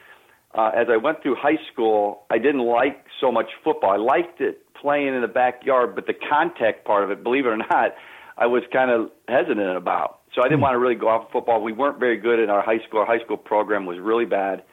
Uh, 0.55 0.71
as 0.75 0.87
I 0.91 0.97
went 0.97 1.23
through 1.23 1.37
high 1.37 1.59
school, 1.73 2.23
I 2.31 2.39
didn't 2.39 2.65
like 2.65 3.05
so 3.21 3.31
much 3.31 3.47
football. 3.63 3.91
I 3.91 3.97
liked 3.97 4.41
it 4.41 4.63
playing 4.81 5.15
in 5.15 5.21
the 5.21 5.29
backyard, 5.29 5.95
but 5.95 6.07
the 6.07 6.15
contact 6.15 6.85
part 6.85 7.05
of 7.05 7.11
it, 7.11 7.23
believe 7.23 7.47
it 7.47 7.51
or 7.51 7.57
not, 7.71 7.95
I 8.39 8.47
was 8.47 8.63
kind 8.73 8.91
of 8.91 9.11
hesitant 9.29 9.77
about. 9.77 10.21
So 10.35 10.43
I 10.43 10.49
didn't 10.49 10.61
want 10.61 10.75
to 10.75 10.79
really 10.79 10.95
go 10.95 11.09
off 11.09 11.31
football. 11.33 11.63
We 11.63 11.73
weren't 11.73 11.99
very 11.99 12.19
good 12.19 12.39
in 12.39 12.51
our 12.51 12.63
high 12.63 12.79
school. 12.87 13.01
Our 13.01 13.07
high 13.07 13.25
school 13.25 13.39
program 13.39 13.87
was 13.87 13.99
really 13.99 14.27
bad. 14.27 14.65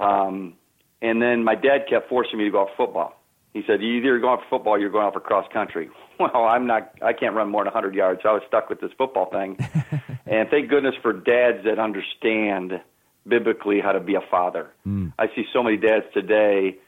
Um, 0.00 0.54
and 1.02 1.20
then 1.20 1.44
my 1.44 1.54
dad 1.54 1.86
kept 1.88 2.08
forcing 2.08 2.38
me 2.38 2.44
to 2.44 2.50
go 2.50 2.60
off 2.60 2.70
football. 2.76 3.20
He 3.54 3.62
said, 3.66 3.80
"You 3.80 3.94
either 3.94 4.18
go 4.18 4.30
off 4.30 4.40
for 4.40 4.58
football, 4.58 4.74
or 4.74 4.78
you're 4.78 4.90
going 4.90 5.06
off 5.06 5.14
for 5.14 5.20
cross 5.20 5.46
country." 5.52 5.88
Well, 6.16 6.44
I'm 6.44 6.68
not. 6.68 6.92
I 7.02 7.12
can't 7.12 7.34
run 7.34 7.50
more 7.50 7.64
than 7.64 7.72
100 7.72 7.92
yards, 7.92 8.20
so 8.22 8.28
I 8.28 8.32
was 8.34 8.42
stuck 8.46 8.70
with 8.70 8.80
this 8.80 8.92
football 8.96 9.30
thing. 9.30 9.58
and 10.26 10.48
thank 10.48 10.70
goodness 10.70 10.94
for 11.02 11.12
dads 11.12 11.64
that 11.64 11.80
understand 11.80 12.80
biblically 13.26 13.80
how 13.80 13.90
to 13.90 13.98
be 13.98 14.14
a 14.14 14.20
father. 14.30 14.70
Hmm. 14.84 15.08
I 15.18 15.26
see 15.34 15.44
so 15.52 15.60
many 15.60 15.76
dads 15.76 16.04
today, 16.14 16.78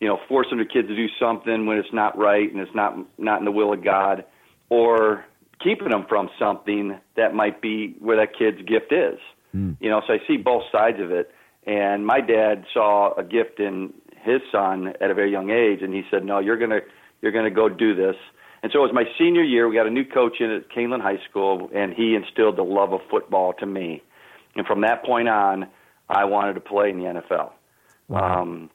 you 0.00 0.06
know, 0.06 0.18
forcing 0.28 0.58
their 0.58 0.66
kids 0.66 0.88
to 0.88 0.94
do 0.94 1.06
something 1.18 1.64
when 1.64 1.78
it's 1.78 1.94
not 1.94 2.18
right 2.18 2.52
and 2.52 2.60
it's 2.60 2.74
not 2.74 2.94
not 3.16 3.38
in 3.38 3.46
the 3.46 3.52
will 3.52 3.72
of 3.72 3.82
God, 3.82 4.26
or 4.68 5.24
keeping 5.62 5.88
them 5.88 6.04
from 6.06 6.28
something 6.38 6.98
that 7.16 7.34
might 7.34 7.62
be 7.62 7.96
where 8.00 8.18
that 8.18 8.36
kid's 8.36 8.60
gift 8.68 8.92
is. 8.92 9.18
Hmm. 9.52 9.72
You 9.80 9.88
know, 9.88 10.02
so 10.06 10.12
I 10.12 10.18
see 10.28 10.36
both 10.36 10.64
sides 10.70 11.00
of 11.00 11.10
it. 11.10 11.30
And 11.66 12.06
my 12.06 12.20
dad 12.20 12.66
saw 12.74 13.14
a 13.14 13.24
gift 13.24 13.58
in 13.58 13.94
his 14.24 14.40
son 14.50 14.94
at 15.00 15.10
a 15.10 15.14
very 15.14 15.30
young 15.30 15.50
age, 15.50 15.80
and 15.82 15.94
he 15.94 16.02
said, 16.10 16.24
"No, 16.24 16.38
you're 16.38 16.56
gonna 16.56 16.80
you're 17.20 17.32
gonna 17.32 17.50
go 17.50 17.68
do 17.68 17.94
this." 17.94 18.16
And 18.62 18.72
so 18.72 18.78
it 18.78 18.82
was 18.82 18.94
my 18.94 19.04
senior 19.18 19.42
year. 19.42 19.68
We 19.68 19.76
got 19.76 19.86
a 19.86 19.90
new 19.90 20.06
coach 20.06 20.40
in 20.40 20.50
at 20.50 20.70
Kaneland 20.70 21.02
High 21.02 21.22
School, 21.28 21.70
and 21.74 21.92
he 21.92 22.14
instilled 22.14 22.56
the 22.56 22.64
love 22.64 22.94
of 22.94 23.00
football 23.10 23.52
to 23.54 23.66
me. 23.66 24.02
And 24.56 24.66
from 24.66 24.80
that 24.80 25.04
point 25.04 25.28
on, 25.28 25.68
I 26.08 26.24
wanted 26.24 26.54
to 26.54 26.60
play 26.60 26.90
in 26.90 26.98
the 26.98 27.04
NFL. 27.04 27.52
Um, 28.10 28.70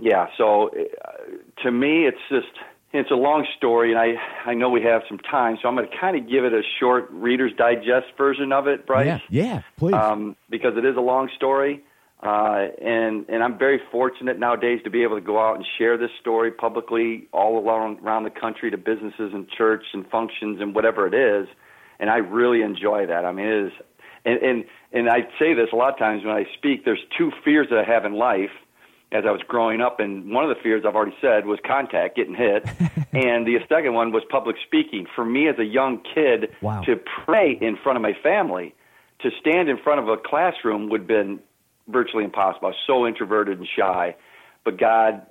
yeah, 0.00 0.26
so 0.36 0.68
uh, 0.68 1.62
to 1.62 1.70
me, 1.70 2.06
it's 2.06 2.18
just 2.28 2.52
it's 2.92 3.10
a 3.10 3.14
long 3.14 3.46
story, 3.56 3.92
and 3.92 3.98
I 3.98 4.14
I 4.50 4.54
know 4.54 4.70
we 4.70 4.82
have 4.82 5.02
some 5.08 5.18
time, 5.18 5.58
so 5.60 5.68
I'm 5.68 5.76
going 5.76 5.88
to 5.88 5.96
kind 5.96 6.16
of 6.16 6.28
give 6.28 6.44
it 6.44 6.52
a 6.52 6.62
short 6.78 7.08
Reader's 7.10 7.52
Digest 7.56 8.16
version 8.16 8.52
of 8.52 8.66
it, 8.66 8.86
Bryce. 8.86 9.06
Yeah, 9.06 9.44
yeah, 9.44 9.62
please. 9.76 9.94
Um, 9.94 10.36
because 10.50 10.76
it 10.76 10.84
is 10.84 10.96
a 10.96 11.00
long 11.00 11.28
story, 11.36 11.82
uh, 12.24 12.68
and 12.82 13.26
and 13.28 13.42
I'm 13.42 13.58
very 13.58 13.80
fortunate 13.92 14.38
nowadays 14.38 14.80
to 14.84 14.90
be 14.90 15.02
able 15.02 15.16
to 15.16 15.20
go 15.24 15.38
out 15.38 15.56
and 15.56 15.66
share 15.76 15.98
this 15.98 16.10
story 16.20 16.50
publicly 16.50 17.28
all 17.32 17.58
along 17.58 17.98
around 18.02 18.24
the 18.24 18.30
country 18.30 18.70
to 18.70 18.78
businesses 18.78 19.32
and 19.34 19.46
church 19.48 19.84
and 19.92 20.08
functions 20.08 20.58
and 20.60 20.74
whatever 20.74 21.06
it 21.06 21.12
is, 21.14 21.48
and 22.00 22.08
I 22.08 22.16
really 22.16 22.62
enjoy 22.62 23.06
that. 23.06 23.26
I 23.26 23.32
mean, 23.32 23.46
it 23.46 23.66
is, 23.66 23.72
and 24.24 24.38
and 24.42 24.64
and 24.92 25.10
I 25.10 25.28
say 25.38 25.52
this 25.52 25.68
a 25.72 25.76
lot 25.76 25.92
of 25.92 25.98
times 25.98 26.24
when 26.24 26.34
I 26.34 26.46
speak. 26.56 26.86
There's 26.86 27.04
two 27.16 27.30
fears 27.44 27.66
that 27.70 27.78
I 27.78 27.84
have 27.84 28.06
in 28.06 28.14
life 28.14 28.50
as 29.12 29.24
I 29.26 29.30
was 29.30 29.42
growing 29.46 29.82
up, 29.82 30.00
and 30.00 30.32
one 30.32 30.48
of 30.48 30.56
the 30.56 30.60
fears 30.62 30.84
I've 30.86 30.96
already 30.96 31.16
said 31.20 31.44
was 31.46 31.58
contact, 31.64 32.16
getting 32.16 32.34
hit, 32.34 32.64
and 33.12 33.46
the 33.46 33.58
second 33.68 33.92
one 33.92 34.12
was 34.12 34.22
public 34.30 34.56
speaking. 34.66 35.06
For 35.14 35.26
me, 35.26 35.46
as 35.48 35.58
a 35.58 35.64
young 35.64 36.00
kid, 36.14 36.50
Wow. 36.62 36.80
to 36.82 36.96
pray 36.96 37.58
in 37.60 37.76
front 37.76 37.96
of 37.96 38.02
my 38.02 38.14
family, 38.22 38.74
to 39.20 39.30
stand 39.40 39.68
in 39.68 39.76
front 39.76 40.00
of 40.00 40.08
a 40.08 40.16
classroom 40.16 40.88
would 40.88 41.02
have 41.02 41.06
been 41.06 41.38
virtually 41.88 42.24
impossible. 42.24 42.66
I 42.66 42.70
was 42.70 42.76
so 42.86 43.06
introverted 43.06 43.58
and 43.58 43.68
shy, 43.78 44.16
but 44.64 44.78
God, 44.78 45.22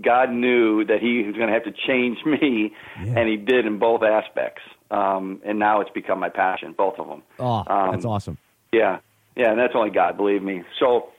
God 0.00 0.30
knew 0.32 0.84
that 0.84 1.00
He 1.00 1.22
was 1.24 1.34
going 1.36 1.48
to 1.48 1.54
have 1.54 1.64
to 1.64 1.72
change 1.86 2.18
me, 2.24 2.72
Yeah. 3.04 3.18
and 3.18 3.28
He 3.28 3.36
did 3.36 3.66
in 3.66 3.78
both 3.78 4.02
aspects. 4.02 4.62
Um, 4.90 5.42
and 5.44 5.58
now 5.58 5.82
it's 5.82 5.90
become 5.90 6.18
my 6.18 6.30
passion, 6.30 6.74
both 6.76 6.98
of 6.98 7.06
them. 7.08 7.22
oh, 7.38 7.62
um, 7.66 7.90
that's 7.92 8.06
awesome. 8.06 8.38
Yeah, 8.72 9.00
yeah, 9.36 9.50
and 9.50 9.58
that's 9.58 9.74
only 9.74 9.90
God, 9.90 10.16
believe 10.16 10.42
me. 10.42 10.62
So, 10.80 11.10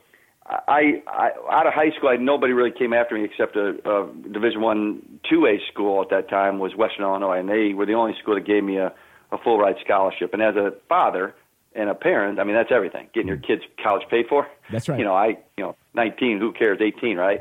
I, 0.44 1.02
I 1.06 1.30
out 1.48 1.68
of 1.68 1.72
high 1.72 1.90
school, 1.96 2.08
I, 2.08 2.16
nobody 2.16 2.52
really 2.52 2.72
came 2.76 2.92
after 2.92 3.14
me 3.14 3.24
except 3.24 3.54
a, 3.54 3.76
a 3.88 4.12
Division 4.32 4.60
One 4.60 5.20
two 5.28 5.46
A 5.46 5.60
school 5.72 6.02
at 6.02 6.10
that 6.10 6.28
time 6.28 6.58
was 6.58 6.74
Western 6.74 7.04
Illinois, 7.04 7.38
and 7.38 7.48
they 7.48 7.72
were 7.74 7.86
the 7.86 7.92
only 7.94 8.14
school 8.20 8.34
that 8.34 8.44
gave 8.44 8.64
me 8.64 8.76
a, 8.78 8.92
a 9.30 9.38
full 9.38 9.58
ride 9.58 9.76
scholarship. 9.84 10.32
And 10.32 10.42
as 10.42 10.56
a 10.56 10.72
father 10.88 11.34
and 11.74 11.88
a 11.88 11.94
parent, 11.94 12.38
I 12.38 12.44
mean 12.44 12.54
that's 12.54 12.72
everything. 12.72 13.08
Getting 13.14 13.28
your 13.28 13.36
kids 13.36 13.62
college 13.82 14.02
paid 14.10 14.26
for. 14.28 14.46
That's 14.72 14.88
right. 14.88 14.98
You 14.98 15.04
know, 15.04 15.14
I 15.14 15.38
you 15.56 15.64
know, 15.64 15.76
19, 15.94 16.38
who 16.38 16.52
cares? 16.52 16.78
18, 16.80 17.16
right? 17.16 17.40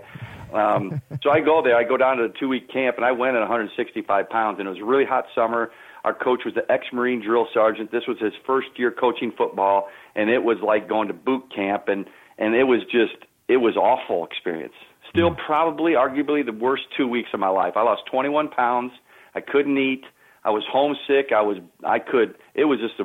Um, 0.53 1.01
so 1.23 1.29
I 1.31 1.39
go 1.39 1.61
there. 1.63 1.75
I 1.75 1.83
go 1.83 1.97
down 1.97 2.17
to 2.17 2.27
the 2.27 2.33
two 2.39 2.49
week 2.49 2.71
camp, 2.71 2.97
and 2.97 3.05
I 3.05 3.11
went 3.11 3.35
at 3.35 3.39
165 3.39 4.29
pounds, 4.29 4.59
and 4.59 4.67
it 4.67 4.71
was 4.71 4.79
a 4.79 4.85
really 4.85 5.05
hot 5.05 5.25
summer. 5.33 5.71
Our 6.03 6.13
coach 6.13 6.41
was 6.45 6.53
the 6.53 6.69
ex-marine 6.71 7.21
drill 7.21 7.47
sergeant. 7.53 7.91
This 7.91 8.03
was 8.07 8.17
his 8.19 8.33
first 8.45 8.67
year 8.77 8.91
coaching 8.91 9.33
football, 9.37 9.89
and 10.15 10.29
it 10.29 10.43
was 10.43 10.57
like 10.63 10.87
going 10.87 11.07
to 11.09 11.13
boot 11.13 11.43
camp, 11.53 11.87
and 11.87 12.05
and 12.37 12.55
it 12.55 12.63
was 12.63 12.81
just 12.83 13.25
it 13.47 13.57
was 13.57 13.75
awful 13.75 14.25
experience. 14.25 14.73
Still, 15.09 15.33
probably, 15.33 15.93
arguably, 15.93 16.45
the 16.45 16.53
worst 16.53 16.83
two 16.95 17.07
weeks 17.07 17.29
of 17.33 17.39
my 17.39 17.49
life. 17.49 17.73
I 17.75 17.81
lost 17.81 18.03
21 18.11 18.49
pounds. 18.49 18.91
I 19.33 19.41
couldn't 19.41 19.77
eat. 19.77 20.03
I 20.43 20.51
was 20.51 20.63
homesick. 20.71 21.31
I 21.35 21.41
was 21.41 21.57
I 21.83 21.99
could. 21.99 22.35
It 22.53 22.65
was 22.65 22.79
just 22.79 22.99
a, 22.99 23.03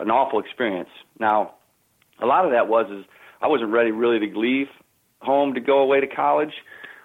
an 0.00 0.10
awful 0.10 0.40
experience. 0.40 0.90
Now, 1.18 1.54
a 2.20 2.26
lot 2.26 2.44
of 2.44 2.52
that 2.52 2.68
was 2.68 2.90
is 2.90 3.04
I 3.40 3.48
wasn't 3.48 3.70
ready 3.70 3.90
really 3.90 4.18
to 4.18 4.38
leave 4.38 4.68
home 5.20 5.54
to 5.54 5.60
go 5.60 5.78
away 5.78 6.00
to 6.00 6.06
college. 6.06 6.52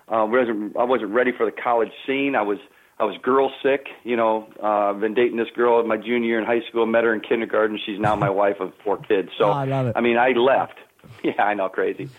Uh, 0.07 0.25
wasn't 0.29 0.75
I 0.77 0.84
wasn't 0.84 1.12
ready 1.12 1.31
for 1.36 1.46
the 1.46 1.51
college 1.51 1.91
scene. 2.05 2.36
I 2.36 2.41
was 2.41 2.57
I 3.00 3.03
was 3.03 3.15
girl 3.22 3.51
sick. 3.62 3.88
You 4.03 4.15
know, 4.15 4.48
uh, 4.62 4.89
I've 4.91 5.00
been 5.00 5.13
dating 5.13 5.38
this 5.38 5.50
girl 5.55 5.79
in 5.79 5.88
my 5.88 5.98
junior 5.98 6.27
year 6.27 6.39
in 6.39 6.46
high 6.46 6.62
school. 6.67 6.86
Met 6.86 7.03
her 7.03 7.13
in 7.13 7.22
kindergarten. 7.22 7.79
She's 7.86 8.00
now 8.00 8.15
my 8.15 8.29
wife 8.43 8.60
of 8.60 8.74
four 8.84 8.98
kids. 8.98 9.29
So 9.38 9.46
Oh, 9.46 9.51
I 9.51 9.65
love 9.65 9.88
it. 9.88 9.93
I 9.96 10.01
mean, 10.01 10.17
I 10.17 10.29
left. 10.31 10.77
Yeah, 11.24 11.41
I 11.41 11.53
know, 11.53 11.69
crazy. 11.69 12.10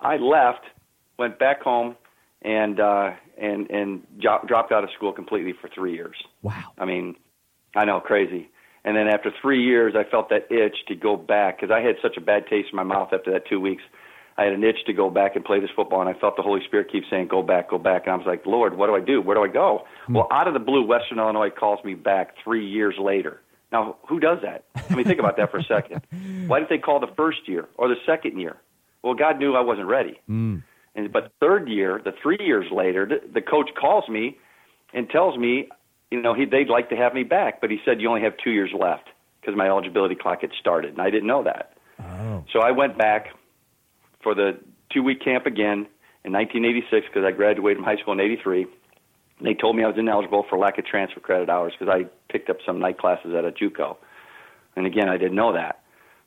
I 0.00 0.16
left, 0.16 0.64
went 1.16 1.38
back 1.38 1.62
home, 1.62 1.96
and 2.42 2.80
uh, 2.80 3.10
and 3.38 3.70
and 3.70 4.06
jo- 4.18 4.44
dropped 4.46 4.72
out 4.72 4.84
of 4.84 4.90
school 4.96 5.12
completely 5.12 5.54
for 5.60 5.68
three 5.68 5.94
years. 5.94 6.16
Wow. 6.42 6.72
I 6.78 6.84
mean, 6.84 7.16
I 7.74 7.84
know, 7.84 8.00
crazy. 8.00 8.50
And 8.84 8.96
then 8.96 9.06
after 9.06 9.32
three 9.40 9.62
years, 9.62 9.94
I 9.96 10.08
felt 10.08 10.28
that 10.30 10.50
itch 10.50 10.76
to 10.88 10.96
go 10.96 11.16
back 11.16 11.60
because 11.60 11.72
I 11.72 11.80
had 11.80 11.96
such 12.02 12.16
a 12.16 12.20
bad 12.20 12.46
taste 12.48 12.68
in 12.72 12.76
my 12.76 12.82
mouth 12.82 13.12
after 13.12 13.30
that 13.32 13.46
two 13.48 13.60
weeks. 13.60 13.82
I 14.36 14.44
had 14.44 14.54
an 14.54 14.64
itch 14.64 14.78
to 14.86 14.92
go 14.92 15.10
back 15.10 15.36
and 15.36 15.44
play 15.44 15.60
this 15.60 15.70
football, 15.76 16.00
and 16.00 16.08
I 16.08 16.18
felt 16.18 16.36
the 16.36 16.42
Holy 16.42 16.62
Spirit 16.64 16.90
keep 16.90 17.04
saying, 17.10 17.28
"Go 17.28 17.42
back, 17.42 17.70
go 17.70 17.78
back." 17.78 18.04
And 18.06 18.14
I 18.14 18.16
was 18.16 18.26
like, 18.26 18.44
"Lord, 18.46 18.76
what 18.76 18.86
do 18.86 18.94
I 18.94 19.00
do? 19.00 19.20
Where 19.20 19.36
do 19.36 19.44
I 19.44 19.48
go?" 19.48 19.86
Well, 20.08 20.26
out 20.32 20.48
of 20.48 20.54
the 20.54 20.60
blue, 20.60 20.84
Western 20.84 21.18
Illinois 21.18 21.50
calls 21.50 21.84
me 21.84 21.94
back 21.94 22.34
three 22.42 22.66
years 22.66 22.94
later. 22.98 23.40
Now, 23.70 23.96
who 24.08 24.20
does 24.20 24.38
that? 24.42 24.64
I 24.90 24.94
mean, 24.94 25.04
think 25.04 25.18
about 25.18 25.36
that 25.36 25.50
for 25.50 25.58
a 25.58 25.64
second. 25.64 26.02
Why 26.48 26.58
didn't 26.58 26.70
they 26.70 26.78
call 26.78 27.00
the 27.00 27.12
first 27.16 27.46
year 27.46 27.68
or 27.76 27.88
the 27.88 27.96
second 28.06 28.38
year? 28.38 28.56
Well, 29.02 29.14
God 29.14 29.38
knew 29.38 29.54
I 29.54 29.60
wasn't 29.60 29.88
ready. 29.88 30.20
Mm. 30.28 30.62
And 30.94 31.12
but 31.12 31.32
third 31.40 31.68
year, 31.68 32.00
the 32.04 32.12
three 32.22 32.38
years 32.40 32.66
later, 32.70 33.06
the, 33.06 33.20
the 33.32 33.40
coach 33.40 33.70
calls 33.78 34.08
me 34.08 34.38
and 34.92 35.08
tells 35.08 35.38
me, 35.38 35.68
you 36.10 36.20
know, 36.20 36.34
he, 36.34 36.44
they'd 36.44 36.68
like 36.68 36.90
to 36.90 36.96
have 36.96 37.14
me 37.14 37.22
back, 37.22 37.60
but 37.60 37.70
he 37.70 37.78
said 37.84 38.00
you 38.00 38.08
only 38.08 38.20
have 38.22 38.34
two 38.42 38.50
years 38.50 38.70
left 38.78 39.08
because 39.40 39.56
my 39.56 39.66
eligibility 39.66 40.14
clock 40.14 40.42
had 40.42 40.50
started, 40.60 40.92
and 40.92 41.00
I 41.00 41.10
didn't 41.10 41.26
know 41.26 41.44
that. 41.44 41.72
Oh. 42.00 42.44
So 42.52 42.60
I 42.60 42.70
went 42.70 42.98
back 42.98 43.28
for 44.22 44.34
the 44.34 44.58
two 44.92 45.02
week 45.02 45.24
camp 45.24 45.46
again 45.46 45.86
in 46.24 46.32
1986 46.32 47.06
because 47.06 47.24
I 47.24 47.32
graduated 47.32 47.78
from 47.78 47.84
high 47.84 48.00
school 48.00 48.12
in 48.12 48.20
'83. 48.20 48.66
And 49.38 49.46
they 49.46 49.54
told 49.54 49.74
me 49.76 49.82
I 49.82 49.88
was 49.88 49.96
ineligible 49.98 50.44
for 50.48 50.58
lack 50.58 50.78
of 50.78 50.86
transfer 50.86 51.20
credit 51.20 51.48
hours 51.48 51.72
because 51.78 51.92
I 51.92 52.06
picked 52.30 52.50
up 52.50 52.58
some 52.64 52.78
night 52.78 52.98
classes 52.98 53.34
at 53.34 53.44
a 53.44 53.50
JUCO. 53.50 53.96
And 54.76 54.86
again, 54.86 55.08
I 55.08 55.16
didn't 55.16 55.34
know 55.34 55.52
that. 55.54 55.82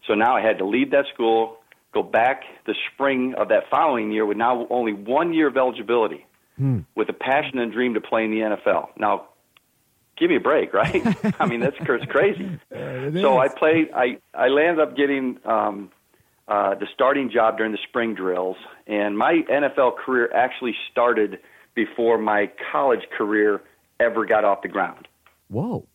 So 0.08 0.14
now 0.14 0.36
I 0.36 0.42
had 0.42 0.58
to 0.60 0.66
leave 0.66 0.92
that 0.92 1.06
school, 1.14 1.58
go 1.96 2.04
back 2.04 2.44
the 2.68 2.76
spring 2.94 3.34
of 3.36 3.48
that 3.48 3.64
following 3.72 4.12
year 4.12 4.26
with 4.26 4.38
now 4.38 4.68
only 4.70 4.94
one 4.94 5.34
year 5.34 5.48
of 5.48 5.58
eligibility 5.58 6.26
Hmm. 6.58 6.80
with 6.96 7.10
a 7.10 7.14
passion 7.14 7.60
and 7.60 7.72
dream 7.74 7.96
to 7.96 8.02
play 8.02 8.24
in 8.24 8.32
the 8.32 8.40
NFL. 8.40 8.88
Now, 8.98 9.26
give 10.18 10.30
me 10.30 10.38
a 10.38 10.40
break, 10.40 10.74
right? 10.74 11.04
I 11.40 11.48
mean, 11.48 11.60
that's 11.60 11.76
crazy. 11.78 12.60
it 12.72 13.14
so. 13.22 13.38
I 13.38 13.50
played. 13.50 13.90
I 13.94 14.20
I 14.34 14.48
landed 14.48 14.82
up 14.82 14.96
getting 14.96 15.38
um, 15.44 15.92
uh, 16.48 16.76
the 16.76 16.88
starting 16.94 17.30
job 17.30 17.58
during 17.58 17.74
the 17.74 17.78
spring 17.90 18.16
drills, 18.16 18.56
and 18.88 19.18
my 19.18 19.42
NFL 19.52 19.98
career 19.98 20.32
actually 20.34 20.76
started 20.92 21.40
before 21.74 22.18
my 22.18 22.50
college 22.72 23.06
career 23.18 23.62
ever 24.00 24.26
got 24.26 24.46
off 24.46 24.62
the 24.62 24.70
ground. 24.70 25.10
Whoa. 25.50 25.86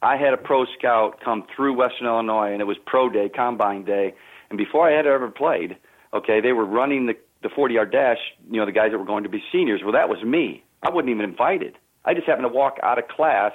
I 0.00 0.16
had 0.16 0.32
a 0.32 0.36
pro 0.36 0.64
scout 0.78 1.20
come 1.24 1.44
through 1.54 1.74
Western 1.74 2.06
Illinois, 2.06 2.52
and 2.52 2.60
it 2.60 2.66
was 2.66 2.76
pro 2.86 3.08
day, 3.08 3.28
combine 3.28 3.84
day. 3.84 4.14
And 4.52 4.58
before 4.58 4.86
I 4.86 4.94
had 4.94 5.06
ever 5.06 5.30
played, 5.30 5.78
okay, 6.12 6.40
they 6.42 6.52
were 6.52 6.66
running 6.66 7.06
the 7.06 7.14
the 7.42 7.48
40 7.48 7.74
yard 7.74 7.90
dash. 7.90 8.18
You 8.50 8.60
know, 8.60 8.66
the 8.66 8.72
guys 8.72 8.92
that 8.92 8.98
were 8.98 9.04
going 9.04 9.24
to 9.24 9.28
be 9.30 9.42
seniors. 9.50 9.80
Well, 9.82 9.94
that 9.94 10.08
was 10.08 10.22
me. 10.22 10.62
I 10.82 10.90
wasn't 10.90 11.10
even 11.10 11.24
invited. 11.24 11.76
I 12.04 12.14
just 12.14 12.26
happened 12.26 12.44
to 12.44 12.52
walk 12.54 12.76
out 12.82 12.98
of 12.98 13.08
class, 13.08 13.52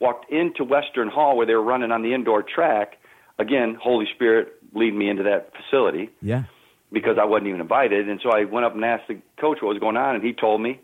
walked 0.00 0.30
into 0.32 0.64
Western 0.64 1.08
Hall 1.08 1.36
where 1.36 1.46
they 1.46 1.54
were 1.54 1.62
running 1.62 1.92
on 1.92 2.02
the 2.02 2.14
indoor 2.14 2.42
track. 2.42 2.94
Again, 3.38 3.76
Holy 3.80 4.06
Spirit 4.14 4.54
lead 4.74 4.94
me 4.94 5.08
into 5.10 5.22
that 5.24 5.50
facility 5.54 6.10
Yeah. 6.22 6.44
because 6.92 7.18
I 7.20 7.24
wasn't 7.24 7.48
even 7.48 7.60
invited. 7.60 8.08
And 8.08 8.20
so 8.22 8.30
I 8.30 8.44
went 8.44 8.64
up 8.66 8.74
and 8.74 8.84
asked 8.84 9.08
the 9.08 9.18
coach 9.38 9.58
what 9.60 9.68
was 9.68 9.78
going 9.78 9.96
on, 9.96 10.14
and 10.16 10.24
he 10.24 10.32
told 10.32 10.60
me 10.60 10.80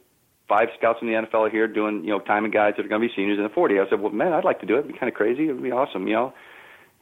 five 0.48 0.68
scouts 0.78 0.98
in 1.02 1.08
the 1.08 1.14
NFL 1.14 1.46
are 1.46 1.50
here 1.50 1.66
doing 1.68 2.04
you 2.04 2.10
know 2.10 2.20
timing 2.20 2.50
guys 2.50 2.74
that 2.76 2.84
are 2.86 2.88
going 2.88 3.02
to 3.02 3.08
be 3.08 3.14
seniors 3.16 3.38
in 3.38 3.44
the 3.44 3.50
40. 3.50 3.80
I 3.80 3.88
said, 3.88 4.00
well, 4.00 4.12
man, 4.12 4.32
I'd 4.32 4.44
like 4.44 4.60
to 4.60 4.66
do 4.66 4.74
it. 4.76 4.80
It'd 4.80 4.92
be 4.92 4.98
kind 4.98 5.08
of 5.10 5.14
crazy. 5.14 5.44
It'd 5.48 5.62
be 5.62 5.72
awesome, 5.72 6.06
you 6.06 6.14
know. 6.14 6.32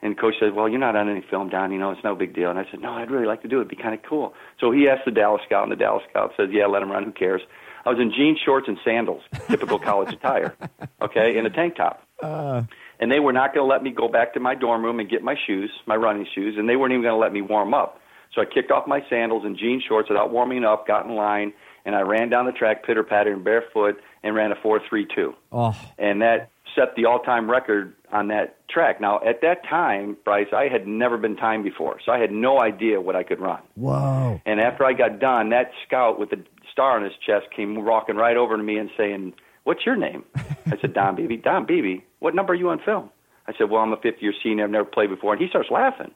And 0.02 0.18
coach 0.18 0.34
said, 0.38 0.54
well, 0.54 0.68
you're 0.68 0.78
not 0.78 0.94
on 0.94 1.08
any 1.08 1.24
film, 1.28 1.48
Don. 1.48 1.72
You 1.72 1.78
know, 1.78 1.90
it's 1.90 2.04
no 2.04 2.14
big 2.14 2.34
deal. 2.34 2.50
And 2.50 2.58
I 2.58 2.66
said, 2.70 2.80
no, 2.80 2.92
I'd 2.92 3.10
really 3.10 3.26
like 3.26 3.42
to 3.42 3.48
do 3.48 3.56
it. 3.56 3.62
It'd 3.62 3.76
be 3.76 3.76
kind 3.76 3.94
of 3.94 4.02
cool. 4.02 4.34
So 4.60 4.70
he 4.70 4.88
asked 4.88 5.04
the 5.04 5.10
Dallas 5.10 5.40
scout, 5.46 5.62
and 5.62 5.72
the 5.72 5.76
Dallas 5.76 6.02
scout 6.10 6.32
says, 6.36 6.48
yeah, 6.52 6.66
let 6.66 6.82
him 6.82 6.92
run. 6.92 7.04
Who 7.04 7.12
cares? 7.12 7.40
I 7.86 7.90
was 7.90 7.98
in 8.00 8.10
jean 8.10 8.36
shorts, 8.44 8.66
and 8.68 8.78
sandals, 8.84 9.22
typical 9.48 9.78
college 9.78 10.12
attire, 10.12 10.56
okay, 11.02 11.38
and 11.38 11.46
a 11.46 11.50
tank 11.50 11.76
top 11.76 12.02
Uh, 12.20 12.64
and 12.98 13.12
they 13.12 13.20
were 13.20 13.32
not 13.32 13.54
going 13.54 13.64
to 13.64 13.72
let 13.72 13.82
me 13.82 13.90
go 13.90 14.08
back 14.08 14.34
to 14.34 14.40
my 14.40 14.54
dorm 14.54 14.84
room 14.84 14.98
and 15.00 15.08
get 15.08 15.22
my 15.22 15.36
shoes, 15.46 15.70
my 15.86 15.94
running 15.94 16.26
shoes, 16.34 16.56
and 16.58 16.68
they 16.68 16.76
weren't 16.76 16.92
even 16.92 17.02
going 17.02 17.14
to 17.14 17.18
let 17.18 17.32
me 17.32 17.42
warm 17.42 17.74
up. 17.74 18.00
So 18.34 18.40
I 18.40 18.44
kicked 18.44 18.70
off 18.70 18.86
my 18.86 19.02
sandals 19.08 19.44
and 19.44 19.56
jean 19.56 19.80
shorts 19.86 20.08
without 20.08 20.30
warming 20.30 20.64
up, 20.64 20.86
got 20.86 21.06
in 21.06 21.14
line, 21.14 21.52
and 21.84 21.94
I 21.94 22.00
ran 22.00 22.28
down 22.28 22.46
the 22.46 22.52
track 22.52 22.84
pitter 22.84 23.04
pattering 23.04 23.44
barefoot 23.44 24.00
and 24.22 24.34
ran 24.34 24.50
a 24.50 24.56
four 24.56 24.80
three 24.88 25.06
two, 25.06 25.34
oh. 25.52 25.74
and 25.98 26.20
that 26.22 26.50
set 26.76 26.94
the 26.94 27.06
all 27.06 27.18
time 27.18 27.50
record 27.50 27.94
on 28.12 28.28
that 28.28 28.56
track. 28.68 29.00
Now 29.00 29.20
at 29.26 29.40
that 29.42 29.64
time, 29.68 30.16
Bryce, 30.24 30.48
I 30.52 30.68
had 30.68 30.86
never 30.86 31.16
been 31.16 31.36
timed 31.36 31.64
before, 31.64 31.98
so 32.04 32.12
I 32.12 32.18
had 32.18 32.30
no 32.30 32.60
idea 32.60 33.00
what 33.00 33.16
I 33.16 33.22
could 33.22 33.40
run. 33.40 33.60
Whoa. 33.74 34.40
And 34.46 34.60
after 34.60 34.84
I 34.84 34.92
got 34.92 35.18
done, 35.18 35.50
that 35.50 35.70
scout 35.86 36.20
with 36.20 36.30
the 36.30 36.44
star 36.70 36.96
on 36.96 37.02
his 37.02 37.14
chest 37.24 37.46
came 37.54 37.74
walking 37.84 38.16
right 38.16 38.36
over 38.36 38.56
to 38.56 38.62
me 38.62 38.76
and 38.76 38.90
saying, 38.96 39.32
"What's 39.64 39.84
your 39.86 39.96
name?" 39.96 40.24
I 40.66 40.76
said, 40.80 40.94
"Don 40.94 41.16
Beebe." 41.16 41.36
Don 41.42 41.66
Beebe. 41.66 42.02
What 42.20 42.34
number 42.34 42.52
are 42.52 42.56
you 42.56 42.68
on 42.68 42.78
film? 42.84 43.10
I 43.48 43.52
said, 43.56 43.70
"Well, 43.70 43.82
I'm 43.82 43.92
a 43.92 43.96
fifth 43.96 44.20
year 44.20 44.34
senior. 44.42 44.64
I've 44.64 44.70
never 44.70 44.84
played 44.84 45.10
before." 45.10 45.32
And 45.32 45.42
he 45.42 45.48
starts 45.48 45.70
laughing, 45.70 46.12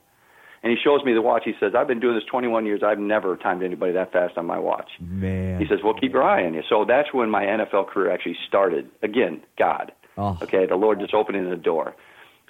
and 0.63 0.71
he 0.71 0.77
shows 0.83 1.05
me 1.05 1.15
the 1.15 1.23
watch. 1.23 1.43
He 1.45 1.55
says, 1.59 1.73
"I've 1.75 1.89
been 1.89 2.01
doing 2.01 2.15
this 2.15 2.25
21 2.31 2.67
years. 2.67 2.83
I've 2.85 2.99
never 2.99 3.37
timed 3.37 3.63
anybody 3.63 3.93
that 3.93 4.13
fast 4.13 4.37
on 4.37 4.47
my 4.47 4.59
watch." 4.59 4.91
Man. 5.01 5.61
He 5.61 5.67
says, 5.67 5.79
"Well, 5.83 5.95
keep 5.95 6.13
your 6.13 6.23
eye 6.23 6.45
on 6.45 6.55
you." 6.55 6.63
So 6.69 6.85
that's 6.85 7.15
when 7.15 7.31
my 7.31 7.45
NFL 7.45 7.89
career 7.89 8.11
actually 8.11 8.37
started. 8.47 8.91
Again, 9.03 9.41
God. 9.59 9.93
Oh. 10.21 10.39
Okay, 10.43 10.67
the 10.67 10.77
Lord 10.77 11.01
just 11.01 11.15
opening 11.15 11.49
the 11.49 11.57
door. 11.57 11.95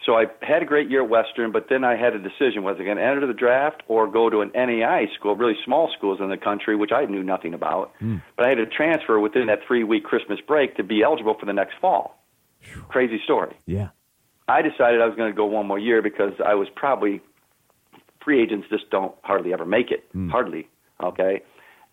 so 0.04 0.14
I 0.14 0.24
had 0.42 0.62
a 0.62 0.66
great 0.66 0.90
year 0.90 1.04
at 1.04 1.08
Western, 1.08 1.52
but 1.52 1.66
then 1.70 1.84
I 1.84 1.94
had 1.94 2.14
a 2.14 2.18
decision: 2.18 2.64
was 2.64 2.76
I 2.80 2.84
going 2.84 2.96
to 2.96 3.02
enter 3.02 3.26
the 3.26 3.32
draft 3.32 3.82
or 3.86 4.10
go 4.10 4.28
to 4.28 4.40
an 4.40 4.50
NAI 4.54 5.06
school, 5.16 5.36
really 5.36 5.56
small 5.64 5.88
schools 5.96 6.18
in 6.20 6.28
the 6.28 6.36
country, 6.36 6.74
which 6.74 6.90
I 6.92 7.04
knew 7.04 7.22
nothing 7.22 7.54
about. 7.54 7.92
Mm. 8.02 8.22
But 8.36 8.46
I 8.46 8.48
had 8.48 8.56
to 8.56 8.66
transfer 8.66 9.20
within 9.20 9.46
that 9.46 9.60
three-week 9.66 10.02
Christmas 10.02 10.40
break 10.46 10.76
to 10.76 10.82
be 10.82 11.02
eligible 11.02 11.36
for 11.38 11.46
the 11.46 11.52
next 11.52 11.74
fall. 11.80 12.18
Crazy 12.88 13.20
story. 13.24 13.56
Yeah. 13.66 13.88
I 14.48 14.62
decided 14.62 15.00
I 15.00 15.06
was 15.06 15.16
going 15.16 15.30
to 15.30 15.36
go 15.36 15.46
one 15.46 15.66
more 15.66 15.78
year 15.78 16.02
because 16.02 16.32
I 16.44 16.54
was 16.54 16.68
probably 16.74 17.20
free 18.24 18.42
agents 18.42 18.66
just 18.68 18.90
don't 18.90 19.14
hardly 19.22 19.52
ever 19.52 19.64
make 19.64 19.90
it, 19.92 20.12
mm. 20.12 20.30
hardly. 20.30 20.68
Okay, 21.02 21.42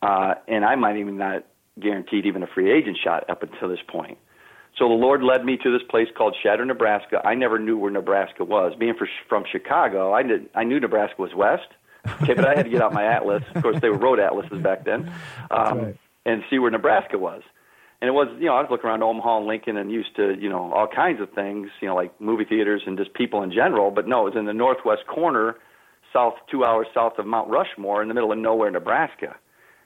uh, 0.01 0.33
and 0.47 0.65
I 0.65 0.75
might 0.75 0.97
even 0.97 1.17
not 1.17 1.45
guaranteed 1.79 2.25
even 2.25 2.43
a 2.43 2.47
free 2.47 2.71
agent 2.71 2.97
shot 3.01 3.29
up 3.29 3.43
until 3.43 3.69
this 3.69 3.79
point. 3.87 4.17
So 4.77 4.87
the 4.87 4.93
Lord 4.93 5.23
led 5.23 5.43
me 5.43 5.57
to 5.57 5.71
this 5.71 5.87
place 5.89 6.07
called 6.15 6.35
Chadron, 6.41 6.67
Nebraska. 6.67 7.21
I 7.25 7.33
never 7.33 7.57
knew 7.57 7.77
where 7.77 7.91
Nebraska 7.91 8.43
was. 8.43 8.73
Being 8.77 8.93
for, 8.93 9.07
from 9.27 9.43
Chicago, 9.51 10.13
I 10.13 10.23
did 10.23 10.49
I 10.53 10.63
knew 10.63 10.79
Nebraska 10.79 11.21
was 11.21 11.33
west. 11.33 11.67
Okay, 12.21 12.35
but 12.35 12.45
I 12.45 12.55
had 12.55 12.63
to 12.63 12.69
get 12.69 12.81
out 12.81 12.93
my 12.93 13.03
atlas. 13.03 13.43
Of 13.53 13.61
course, 13.61 13.81
they 13.81 13.89
were 13.89 13.97
road 13.97 14.19
atlases 14.19 14.61
back 14.61 14.85
then, 14.85 15.11
um, 15.51 15.79
right. 15.79 15.97
and 16.25 16.43
see 16.49 16.59
where 16.59 16.71
Nebraska 16.71 17.17
was. 17.17 17.41
And 17.99 18.07
it 18.07 18.11
was, 18.11 18.27
you 18.39 18.45
know, 18.45 18.53
I 18.53 18.61
was 18.61 18.67
looking 18.69 18.87
around 18.87 19.01
Omaha 19.01 19.39
and 19.39 19.47
Lincoln 19.47 19.75
and 19.75 19.91
used 19.91 20.15
to, 20.17 20.37
you 20.39 20.49
know, 20.49 20.71
all 20.71 20.87
kinds 20.87 21.19
of 21.19 21.31
things, 21.33 21.69
you 21.81 21.87
know, 21.87 21.95
like 21.95 22.19
movie 22.21 22.45
theaters 22.45 22.83
and 22.85 22.97
just 22.97 23.13
people 23.15 23.41
in 23.41 23.51
general. 23.51 23.89
But 23.89 24.07
no, 24.07 24.21
it 24.21 24.35
was 24.35 24.39
in 24.39 24.45
the 24.45 24.53
northwest 24.53 25.07
corner, 25.07 25.55
south 26.13 26.35
two 26.49 26.63
hours 26.63 26.85
south 26.93 27.13
of 27.17 27.25
Mount 27.25 27.49
Rushmore, 27.49 28.03
in 28.03 28.07
the 28.07 28.13
middle 28.13 28.31
of 28.31 28.37
nowhere, 28.37 28.69
Nebraska. 28.69 29.35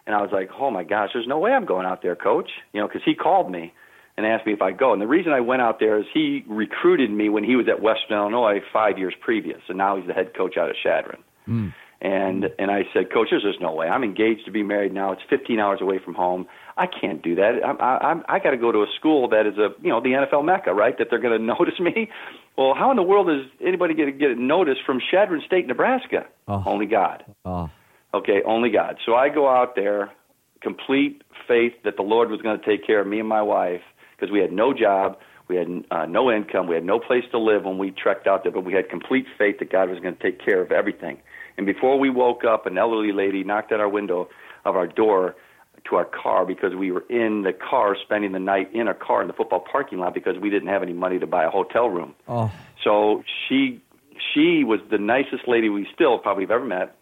And 0.05 0.15
I 0.15 0.21
was 0.21 0.31
like, 0.33 0.49
oh 0.59 0.69
my 0.69 0.83
gosh, 0.83 1.11
there's 1.13 1.27
no 1.27 1.39
way 1.39 1.51
I'm 1.53 1.65
going 1.65 1.85
out 1.85 2.01
there, 2.03 2.15
coach. 2.15 2.49
You 2.73 2.81
know, 2.81 2.87
because 2.87 3.03
he 3.05 3.15
called 3.15 3.49
me 3.49 3.73
and 4.17 4.25
asked 4.25 4.45
me 4.45 4.53
if 4.53 4.61
I'd 4.61 4.77
go. 4.77 4.93
And 4.93 5.01
the 5.01 5.07
reason 5.07 5.31
I 5.31 5.39
went 5.39 5.61
out 5.61 5.79
there 5.79 5.99
is 5.99 6.05
he 6.13 6.43
recruited 6.47 7.11
me 7.11 7.29
when 7.29 7.43
he 7.43 7.55
was 7.55 7.67
at 7.67 7.81
Western 7.81 8.17
Illinois 8.17 8.59
five 8.71 8.97
years 8.97 9.13
previous, 9.19 9.59
and 9.67 9.77
now 9.77 9.97
he's 9.97 10.07
the 10.07 10.13
head 10.13 10.33
coach 10.35 10.57
out 10.57 10.69
of 10.69 10.75
Chadron. 10.81 11.23
Mm. 11.47 11.73
And 12.01 12.45
and 12.57 12.71
I 12.71 12.81
said, 12.93 13.13
Coach, 13.13 13.27
there's 13.29 13.43
just 13.43 13.61
no 13.61 13.73
way. 13.73 13.87
I'm 13.87 14.03
engaged 14.03 14.45
to 14.45 14.51
be 14.51 14.63
married 14.63 14.91
now. 14.91 15.11
It's 15.11 15.21
15 15.29 15.59
hours 15.59 15.81
away 15.81 15.99
from 16.03 16.15
home. 16.15 16.47
I 16.75 16.87
can't 16.87 17.21
do 17.21 17.35
that. 17.35 17.63
I 17.63 17.71
I, 17.71 18.35
I 18.37 18.39
got 18.39 18.51
to 18.51 18.57
go 18.57 18.71
to 18.71 18.79
a 18.79 18.87
school 18.97 19.29
that 19.29 19.45
is 19.45 19.59
a 19.59 19.69
you 19.83 19.89
know 19.89 20.01
the 20.01 20.09
NFL 20.09 20.43
mecca, 20.43 20.73
right? 20.73 20.97
That 20.97 21.07
they're 21.11 21.19
going 21.19 21.39
to 21.39 21.45
notice 21.45 21.79
me. 21.79 22.09
Well, 22.57 22.73
how 22.73 22.89
in 22.89 22.97
the 22.97 23.03
world 23.03 23.29
is 23.29 23.45
anybody 23.63 23.93
going 23.93 24.11
to 24.11 24.17
get 24.17 24.35
noticed 24.37 24.81
from 24.83 24.99
Chadron 25.11 25.43
State, 25.45 25.67
Nebraska? 25.67 26.25
Oh. 26.47 26.63
Only 26.65 26.87
God. 26.87 27.23
Oh. 27.45 27.69
Okay, 28.13 28.41
only 28.45 28.71
God. 28.71 28.97
So 29.05 29.13
I 29.13 29.29
go 29.29 29.47
out 29.47 29.75
there, 29.75 30.11
complete 30.61 31.21
faith 31.47 31.73
that 31.85 31.95
the 31.97 32.01
Lord 32.01 32.29
was 32.29 32.41
going 32.41 32.59
to 32.59 32.65
take 32.65 32.85
care 32.85 32.99
of 32.99 33.07
me 33.07 33.19
and 33.19 33.29
my 33.29 33.41
wife 33.41 33.81
because 34.21 34.31
we 34.31 34.39
had 34.39 34.51
no 34.51 34.71
job, 34.73 35.17
we 35.47 35.55
had 35.55 35.67
uh, 35.89 36.05
no 36.05 36.31
income, 36.31 36.67
we 36.67 36.75
had 36.75 36.85
no 36.85 36.99
place 36.99 37.23
to 37.31 37.39
live 37.39 37.65
when 37.65 37.79
we 37.79 37.91
trekked 37.91 38.27
out 38.27 38.43
there, 38.43 38.51
but 38.51 38.63
we 38.63 38.73
had 38.73 38.87
complete 38.87 39.25
faith 39.37 39.57
that 39.59 39.71
God 39.71 39.89
was 39.89 39.99
going 39.99 40.15
to 40.15 40.21
take 40.21 40.43
care 40.43 40.61
of 40.61 40.71
everything. 40.71 41.17
And 41.57 41.65
before 41.65 41.97
we 41.99 42.09
woke 42.09 42.43
up, 42.45 42.67
an 42.67 42.77
elderly 42.77 43.11
lady 43.11 43.43
knocked 43.43 43.71
at 43.71 43.79
our 43.79 43.89
window 43.89 44.29
of 44.63 44.75
our 44.75 44.85
door 44.85 45.35
to 45.89 45.95
our 45.95 46.05
car 46.05 46.45
because 46.45 46.75
we 46.75 46.91
were 46.91 47.03
in 47.09 47.41
the 47.41 47.51
car 47.51 47.97
spending 48.01 48.33
the 48.33 48.39
night 48.39 48.73
in 48.73 48.87
a 48.87 48.93
car 48.93 49.21
in 49.21 49.27
the 49.27 49.33
football 49.33 49.65
parking 49.71 49.97
lot 49.97 50.13
because 50.13 50.37
we 50.37 50.51
didn't 50.51 50.69
have 50.69 50.83
any 50.83 50.93
money 50.93 51.17
to 51.17 51.25
buy 51.25 51.43
a 51.43 51.49
hotel 51.49 51.89
room. 51.89 52.13
Oh. 52.27 52.51
So 52.83 53.23
she 53.49 53.81
she 54.33 54.63
was 54.63 54.79
the 54.91 54.99
nicest 54.99 55.47
lady 55.47 55.69
we 55.69 55.87
still 55.93 56.19
probably 56.19 56.43
have 56.43 56.51
ever 56.51 56.65
met. 56.65 56.95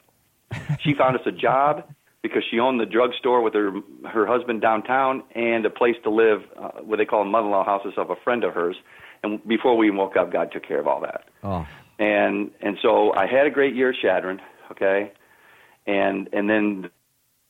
She 0.79 0.93
found 0.93 1.15
us 1.15 1.21
a 1.25 1.31
job 1.31 1.83
because 2.21 2.43
she 2.49 2.59
owned 2.59 2.79
the 2.79 2.85
drugstore 2.85 3.41
with 3.41 3.53
her 3.53 3.71
her 4.11 4.25
husband 4.25 4.61
downtown 4.61 5.23
and 5.35 5.65
a 5.65 5.69
place 5.69 5.95
to 6.03 6.09
live, 6.09 6.41
uh, 6.57 6.81
what 6.81 6.97
they 6.97 7.05
call 7.05 7.23
mother-in-law 7.23 7.65
houses 7.65 7.93
of 7.97 8.09
a 8.09 8.15
friend 8.23 8.43
of 8.43 8.53
hers. 8.53 8.75
And 9.23 9.45
before 9.47 9.75
we 9.77 9.88
even 9.88 9.97
woke 9.97 10.15
up, 10.17 10.31
God 10.31 10.51
took 10.51 10.65
care 10.67 10.79
of 10.79 10.88
all 10.88 11.01
that. 11.01 11.25
Oh. 11.43 11.67
And 11.97 12.51
and 12.61 12.77
so 12.81 13.13
I 13.13 13.25
had 13.25 13.45
a 13.45 13.49
great 13.49 13.75
year 13.75 13.89
at 13.89 13.95
Chadron, 14.01 14.39
okay, 14.71 15.11
and 15.85 16.29
and 16.33 16.49
then 16.49 16.89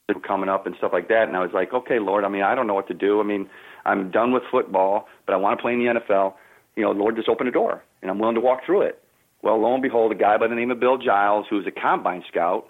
they 0.07 0.13
were 0.13 0.21
coming 0.21 0.49
up 0.49 0.65
and 0.65 0.75
stuff 0.77 0.91
like 0.91 1.07
that, 1.09 1.27
and 1.27 1.37
I 1.37 1.41
was 1.41 1.51
like, 1.53 1.73
okay, 1.73 1.99
Lord, 1.99 2.23
I 2.23 2.29
mean, 2.29 2.41
I 2.41 2.55
don't 2.55 2.65
know 2.65 2.73
what 2.73 2.87
to 2.87 2.95
do. 2.95 3.19
I 3.19 3.23
mean, 3.23 3.49
I'm 3.85 4.09
done 4.09 4.31
with 4.31 4.43
football, 4.49 5.07
but 5.25 5.33
I 5.33 5.37
want 5.37 5.57
to 5.57 5.61
play 5.61 5.73
in 5.73 5.79
the 5.79 5.99
NFL. 5.99 6.33
You 6.75 6.83
know, 6.83 6.91
Lord, 6.91 7.15
just 7.15 7.29
open 7.29 7.47
a 7.47 7.51
door, 7.51 7.83
and 8.01 8.09
I'm 8.09 8.17
willing 8.17 8.35
to 8.35 8.41
walk 8.41 8.65
through 8.65 8.81
it. 8.81 9.03
Well, 9.43 9.61
lo 9.61 9.73
and 9.73 9.83
behold, 9.83 10.11
a 10.11 10.15
guy 10.15 10.37
by 10.37 10.47
the 10.47 10.55
name 10.55 10.71
of 10.71 10.79
Bill 10.79 10.97
Giles, 10.97 11.45
who's 11.49 11.67
a 11.67 11.71
combine 11.71 12.23
scout, 12.27 12.67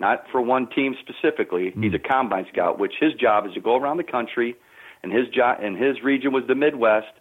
not 0.00 0.24
for 0.32 0.40
one 0.40 0.66
team 0.66 0.96
specifically. 0.98 1.72
Mm. 1.72 1.84
He's 1.84 1.94
a 1.94 1.98
combine 1.98 2.46
scout, 2.52 2.78
which 2.78 2.94
his 2.98 3.12
job 3.14 3.46
is 3.46 3.52
to 3.54 3.60
go 3.60 3.76
around 3.76 3.98
the 3.98 4.04
country, 4.04 4.56
and 5.02 5.12
his 5.12 5.28
job 5.28 5.58
and 5.62 5.76
his 5.76 6.02
region 6.02 6.32
was 6.32 6.44
the 6.48 6.54
Midwest, 6.54 7.12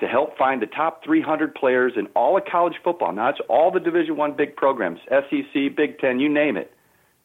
to 0.00 0.06
help 0.06 0.36
find 0.36 0.62
the 0.62 0.66
top 0.66 1.02
300 1.04 1.54
players 1.54 1.94
in 1.96 2.06
all 2.14 2.36
of 2.36 2.44
college 2.44 2.74
football. 2.84 3.12
Now 3.12 3.30
it's 3.30 3.40
all 3.48 3.70
the 3.70 3.80
Division 3.80 4.16
One 4.16 4.34
big 4.36 4.54
programs, 4.54 5.00
SEC, 5.08 5.74
Big 5.76 5.98
Ten, 5.98 6.20
you 6.20 6.28
name 6.28 6.56
it, 6.56 6.72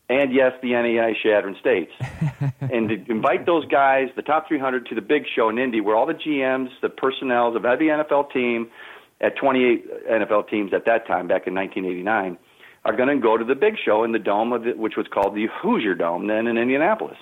and 0.10 0.34
yes, 0.34 0.54
the 0.62 0.72
NAI 0.72 1.14
Chadron 1.22 1.56
States, 1.60 1.92
and 2.62 2.90
to 2.90 3.12
invite 3.12 3.46
those 3.46 3.66
guys, 3.66 4.10
the 4.16 4.22
top 4.22 4.48
300, 4.48 4.88
to 4.88 4.96
the 4.96 5.02
big 5.02 5.24
show 5.36 5.50
in 5.50 5.58
Indy, 5.58 5.82
where 5.82 5.96
all 5.96 6.06
the 6.06 6.14
GMs, 6.14 6.70
the 6.82 6.90
personnel 6.90 7.56
of 7.56 7.66
every 7.66 7.88
NFL 7.88 8.32
team, 8.32 8.70
at 9.22 9.38
28 9.38 10.08
NFL 10.10 10.50
teams 10.50 10.74
at 10.74 10.86
that 10.86 11.08
time, 11.08 11.28
back 11.28 11.48
in 11.48 11.54
1989 11.54 12.38
are 12.86 12.96
going 12.96 13.10
to 13.10 13.22
go 13.22 13.38
to 13.38 13.46
the 13.46 13.56
big 13.56 13.76
show 13.84 14.04
in 14.04 14.12
the 14.12 14.20
dome 14.20 14.52
of 14.52 14.64
the, 14.64 14.72
which 14.72 14.96
was 14.98 15.08
called 15.08 15.36
the 15.36 15.48
Hoosier 15.62 15.96
Dome 15.96 16.28
then 16.28 16.48
in 16.48 16.58
Indianapolis. 16.58 17.18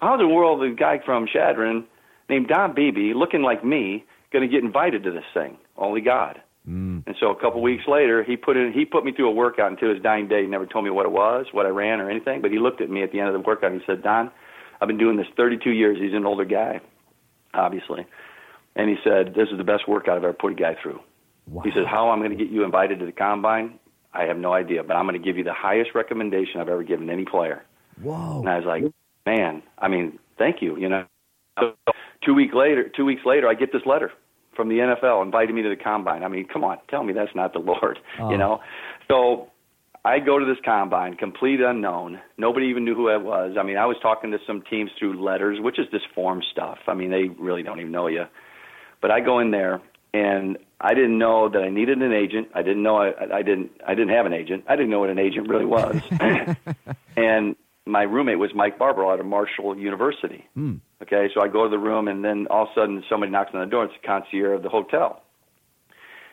How 0.00 0.14
in 0.14 0.20
the 0.20 0.28
world 0.28 0.64
is 0.64 0.72
a 0.72 0.74
guy 0.74 1.00
from 1.04 1.26
Chadron 1.26 1.84
named 2.28 2.48
Don 2.48 2.74
Beebe, 2.74 3.12
looking 3.14 3.42
like 3.42 3.64
me, 3.64 4.04
going 4.32 4.48
to 4.48 4.52
get 4.52 4.64
invited 4.64 5.04
to 5.04 5.10
this 5.10 5.24
thing? 5.34 5.58
Only 5.76 6.00
God. 6.00 6.40
Mm. 6.68 7.02
And 7.06 7.16
so 7.18 7.30
a 7.30 7.40
couple 7.40 7.60
weeks 7.60 7.84
later, 7.88 8.22
he 8.22 8.36
put 8.36 8.56
in 8.56 8.72
he 8.72 8.84
put 8.84 9.04
me 9.04 9.12
through 9.12 9.28
a 9.28 9.32
workout 9.32 9.70
until 9.70 9.92
his 9.92 10.02
dying 10.02 10.28
day. 10.28 10.42
He 10.42 10.48
never 10.48 10.66
told 10.66 10.84
me 10.84 10.90
what 10.90 11.06
it 11.06 11.12
was, 11.12 11.46
what 11.52 11.66
I 11.66 11.70
ran, 11.70 12.00
or 12.00 12.08
anything. 12.08 12.40
But 12.40 12.52
he 12.52 12.58
looked 12.58 12.80
at 12.80 12.88
me 12.88 13.02
at 13.02 13.10
the 13.10 13.18
end 13.18 13.28
of 13.28 13.34
the 13.34 13.40
workout 13.40 13.72
and 13.72 13.80
he 13.80 13.86
said, 13.86 14.02
"Don, 14.02 14.30
I've 14.80 14.86
been 14.86 14.98
doing 14.98 15.16
this 15.16 15.26
32 15.36 15.70
years. 15.70 15.98
He's 16.00 16.14
an 16.14 16.24
older 16.24 16.44
guy, 16.44 16.80
obviously." 17.52 18.06
And 18.76 18.88
he 18.88 18.96
said, 19.02 19.34
"This 19.34 19.48
is 19.50 19.58
the 19.58 19.64
best 19.64 19.88
workout 19.88 20.16
I've 20.16 20.24
ever 20.24 20.32
put 20.32 20.52
a 20.52 20.54
guy 20.54 20.76
through." 20.80 21.00
Wow. 21.48 21.62
He 21.64 21.72
said, 21.72 21.84
"How 21.84 22.10
I'm 22.10 22.20
going 22.20 22.30
to 22.30 22.36
get 22.36 22.48
you 22.48 22.62
invited 22.62 23.00
to 23.00 23.06
the 23.06 23.12
combine? 23.12 23.80
I 24.14 24.24
have 24.24 24.36
no 24.36 24.52
idea, 24.52 24.82
but 24.82 24.94
I'm 24.94 25.06
going 25.06 25.20
to 25.20 25.24
give 25.24 25.38
you 25.38 25.44
the 25.44 25.54
highest 25.54 25.90
recommendation 25.94 26.60
I've 26.60 26.68
ever 26.68 26.82
given 26.82 27.08
any 27.08 27.24
player. 27.24 27.64
Whoa! 28.02 28.40
And 28.40 28.48
I 28.48 28.58
was 28.58 28.66
like, 28.66 28.84
man, 29.26 29.62
I 29.78 29.88
mean, 29.88 30.18
thank 30.38 30.60
you. 30.60 30.76
You 30.76 30.88
know, 30.88 31.04
two 32.24 32.34
week 32.34 32.54
later, 32.54 32.90
two 32.94 33.04
weeks 33.04 33.22
later, 33.24 33.48
I 33.48 33.54
get 33.54 33.72
this 33.72 33.82
letter 33.86 34.10
from 34.54 34.68
the 34.68 34.76
NFL 34.76 35.22
inviting 35.22 35.54
me 35.54 35.62
to 35.62 35.70
the 35.70 35.76
combine. 35.76 36.22
I 36.22 36.28
mean, 36.28 36.46
come 36.46 36.64
on, 36.64 36.78
tell 36.88 37.02
me 37.04 37.12
that's 37.12 37.34
not 37.34 37.52
the 37.52 37.58
Lord. 37.60 37.98
Oh. 38.20 38.30
You 38.30 38.38
know, 38.38 38.60
so 39.08 39.48
I 40.04 40.18
go 40.18 40.38
to 40.38 40.44
this 40.44 40.58
combine, 40.64 41.14
complete 41.14 41.60
unknown. 41.60 42.20
Nobody 42.36 42.66
even 42.66 42.84
knew 42.84 42.94
who 42.94 43.08
I 43.08 43.16
was. 43.16 43.56
I 43.58 43.62
mean, 43.62 43.76
I 43.76 43.86
was 43.86 43.96
talking 44.02 44.30
to 44.32 44.38
some 44.46 44.62
teams 44.68 44.90
through 44.98 45.22
letters, 45.22 45.58
which 45.60 45.78
is 45.78 45.86
this 45.92 46.02
form 46.14 46.42
stuff. 46.50 46.78
I 46.88 46.94
mean, 46.94 47.10
they 47.10 47.28
really 47.38 47.62
don't 47.62 47.78
even 47.78 47.92
know 47.92 48.08
you. 48.08 48.24
But 49.00 49.10
I 49.10 49.20
go 49.20 49.38
in 49.38 49.50
there, 49.52 49.80
and 50.12 50.58
I 50.82 50.94
didn't 50.94 51.16
know 51.16 51.48
that 51.48 51.62
I 51.62 51.70
needed 51.70 52.02
an 52.02 52.12
agent. 52.12 52.48
I 52.54 52.62
didn't 52.62 52.82
know 52.82 52.96
I, 52.96 53.12
I 53.32 53.42
didn't 53.42 53.70
I 53.86 53.94
didn't 53.94 54.14
have 54.14 54.26
an 54.26 54.32
agent. 54.32 54.64
I 54.68 54.74
didn't 54.74 54.90
know 54.90 54.98
what 54.98 55.10
an 55.10 55.18
agent 55.18 55.48
really 55.48 55.64
was. 55.64 56.00
and 57.16 57.54
my 57.86 58.02
roommate 58.02 58.38
was 58.38 58.50
Mike 58.54 58.78
Barber 58.78 59.06
out 59.06 59.20
of 59.20 59.26
Marshall 59.26 59.76
University. 59.76 60.44
Mm. 60.58 60.80
Okay, 61.02 61.28
so 61.34 61.40
I 61.40 61.48
go 61.48 61.64
to 61.64 61.70
the 61.70 61.78
room, 61.78 62.08
and 62.08 62.24
then 62.24 62.46
all 62.50 62.64
of 62.64 62.68
a 62.70 62.74
sudden 62.74 63.04
somebody 63.08 63.30
knocks 63.30 63.50
on 63.54 63.60
the 63.60 63.66
door. 63.66 63.84
It's 63.84 63.94
the 64.00 64.06
concierge 64.06 64.56
of 64.56 64.62
the 64.62 64.68
hotel, 64.68 65.22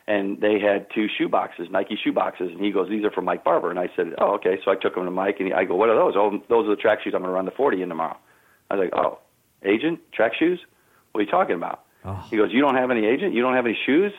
and 0.07 0.41
they 0.41 0.59
had 0.59 0.87
two 0.93 1.07
shoe 1.15 1.29
boxes, 1.29 1.67
Nike 1.71 1.97
shoe 2.03 2.11
boxes, 2.11 2.49
and 2.51 2.63
he 2.63 2.71
goes, 2.71 2.89
"These 2.89 3.05
are 3.05 3.11
for 3.11 3.21
Mike 3.21 3.43
Barber." 3.43 3.69
And 3.69 3.79
I 3.79 3.89
said, 3.95 4.15
"Oh, 4.17 4.33
okay." 4.35 4.59
So 4.65 4.71
I 4.71 4.75
took 4.75 4.95
them 4.95 5.05
to 5.05 5.11
Mike, 5.11 5.35
and 5.39 5.47
he, 5.47 5.53
I 5.53 5.63
go, 5.63 5.75
"What 5.75 5.89
are 5.89 5.95
those?" 5.95 6.15
Oh, 6.15 6.41
those 6.49 6.65
are 6.65 6.75
the 6.75 6.81
track 6.81 7.03
shoes 7.03 7.13
I'm 7.13 7.21
going 7.21 7.29
to 7.29 7.35
run 7.35 7.45
the 7.45 7.51
40 7.51 7.83
in 7.83 7.89
tomorrow. 7.89 8.17
I 8.71 8.75
was 8.75 8.83
like, 8.85 8.93
"Oh, 8.95 9.19
agent, 9.63 9.99
track 10.11 10.33
shoes? 10.37 10.59
What 11.11 11.21
are 11.21 11.23
you 11.23 11.31
talking 11.31 11.55
about?" 11.55 11.83
Oh. 12.03 12.25
He 12.31 12.37
goes, 12.37 12.49
"You 12.51 12.61
don't 12.61 12.75
have 12.75 12.89
any 12.89 13.05
agent? 13.05 13.33
You 13.33 13.43
don't 13.43 13.55
have 13.55 13.65
any 13.65 13.77
shoes?" 13.85 14.13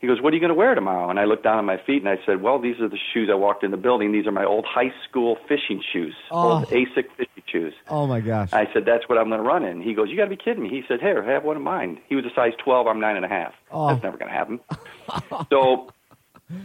He 0.00 0.06
goes, 0.06 0.20
"What 0.20 0.32
are 0.32 0.36
you 0.36 0.40
going 0.40 0.50
to 0.50 0.54
wear 0.54 0.74
tomorrow?" 0.74 1.10
And 1.10 1.18
I 1.18 1.24
looked 1.24 1.44
down 1.44 1.58
at 1.58 1.64
my 1.64 1.76
feet 1.76 2.02
and 2.02 2.08
I 2.08 2.18
said, 2.26 2.42
"Well, 2.42 2.58
these 2.58 2.80
are 2.80 2.88
the 2.88 2.98
shoes 3.12 3.28
I 3.30 3.34
walked 3.34 3.64
in 3.64 3.70
the 3.70 3.76
building. 3.76 4.12
These 4.12 4.26
are 4.26 4.32
my 4.32 4.44
old 4.44 4.64
high 4.64 4.92
school 5.08 5.36
fishing 5.48 5.82
shoes, 5.92 6.14
oh. 6.30 6.52
old 6.52 6.68
Asics 6.68 7.10
fishing 7.16 7.42
shoes." 7.46 7.74
Oh 7.88 8.06
my 8.06 8.20
gosh! 8.20 8.52
I 8.52 8.66
said, 8.72 8.84
"That's 8.84 9.08
what 9.08 9.18
I'm 9.18 9.28
going 9.28 9.40
to 9.40 9.46
run 9.46 9.64
in." 9.64 9.82
He 9.82 9.94
goes, 9.94 10.08
"You 10.10 10.16
got 10.16 10.24
to 10.24 10.30
be 10.30 10.36
kidding 10.36 10.62
me!" 10.62 10.68
He 10.68 10.82
said, 10.88 11.00
"Here, 11.00 11.22
have 11.22 11.44
one 11.44 11.56
of 11.56 11.62
mine." 11.62 12.00
He 12.08 12.16
was 12.16 12.24
a 12.24 12.34
size 12.34 12.52
12. 12.62 12.86
I'm 12.86 13.00
nine 13.00 13.16
and 13.16 13.24
a 13.24 13.28
half. 13.28 13.52
Oh. 13.70 13.88
That's 13.88 14.02
never 14.02 14.16
going 14.16 14.30
to 14.30 14.36
happen. 14.36 14.60
so, 15.50 15.90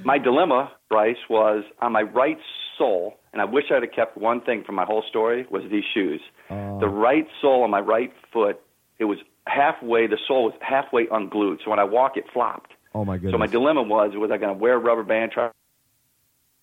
my 0.04 0.18
dilemma, 0.18 0.72
Bryce, 0.90 1.18
was 1.30 1.64
on 1.82 1.92
my 1.92 2.02
right 2.02 2.38
sole, 2.78 3.16
and 3.34 3.42
I 3.42 3.46
wish 3.46 3.66
I'd 3.72 3.84
have 3.84 3.92
kept 3.92 4.18
one 4.18 4.42
thing 4.42 4.64
from 4.64 4.76
my 4.76 4.86
whole 4.86 5.04
story 5.08 5.46
was 5.50 5.64
these 5.70 5.84
shoes. 5.94 6.22
Oh. 6.50 6.80
The 6.80 6.88
right 6.88 7.28
sole 7.42 7.64
on 7.64 7.70
my 7.70 7.80
right 7.80 8.12
foot, 8.34 8.60
it 8.98 9.06
was 9.06 9.20
halfway. 9.48 10.08
The 10.08 10.18
sole 10.28 10.46
was 10.46 10.54
halfway 10.62 11.08
unglued, 11.12 11.62
so 11.64 11.70
when 11.70 11.80
I 11.80 11.84
walk, 11.84 12.18
it 12.18 12.26
flopped. 12.34 12.74
Oh 12.94 13.06
my 13.06 13.18
goodness! 13.18 13.34
So 13.34 13.38
my 13.38 13.48
dilemma 13.48 13.84
was: 13.84 14.12
was 14.16 14.32
I 14.32 14.38
going 14.38 14.54
to 14.54 14.60
wear 14.60 14.76
a 14.76 14.80
rubber 14.80 15.04
band, 15.04 15.32
try 15.32 15.48
to 15.48 15.54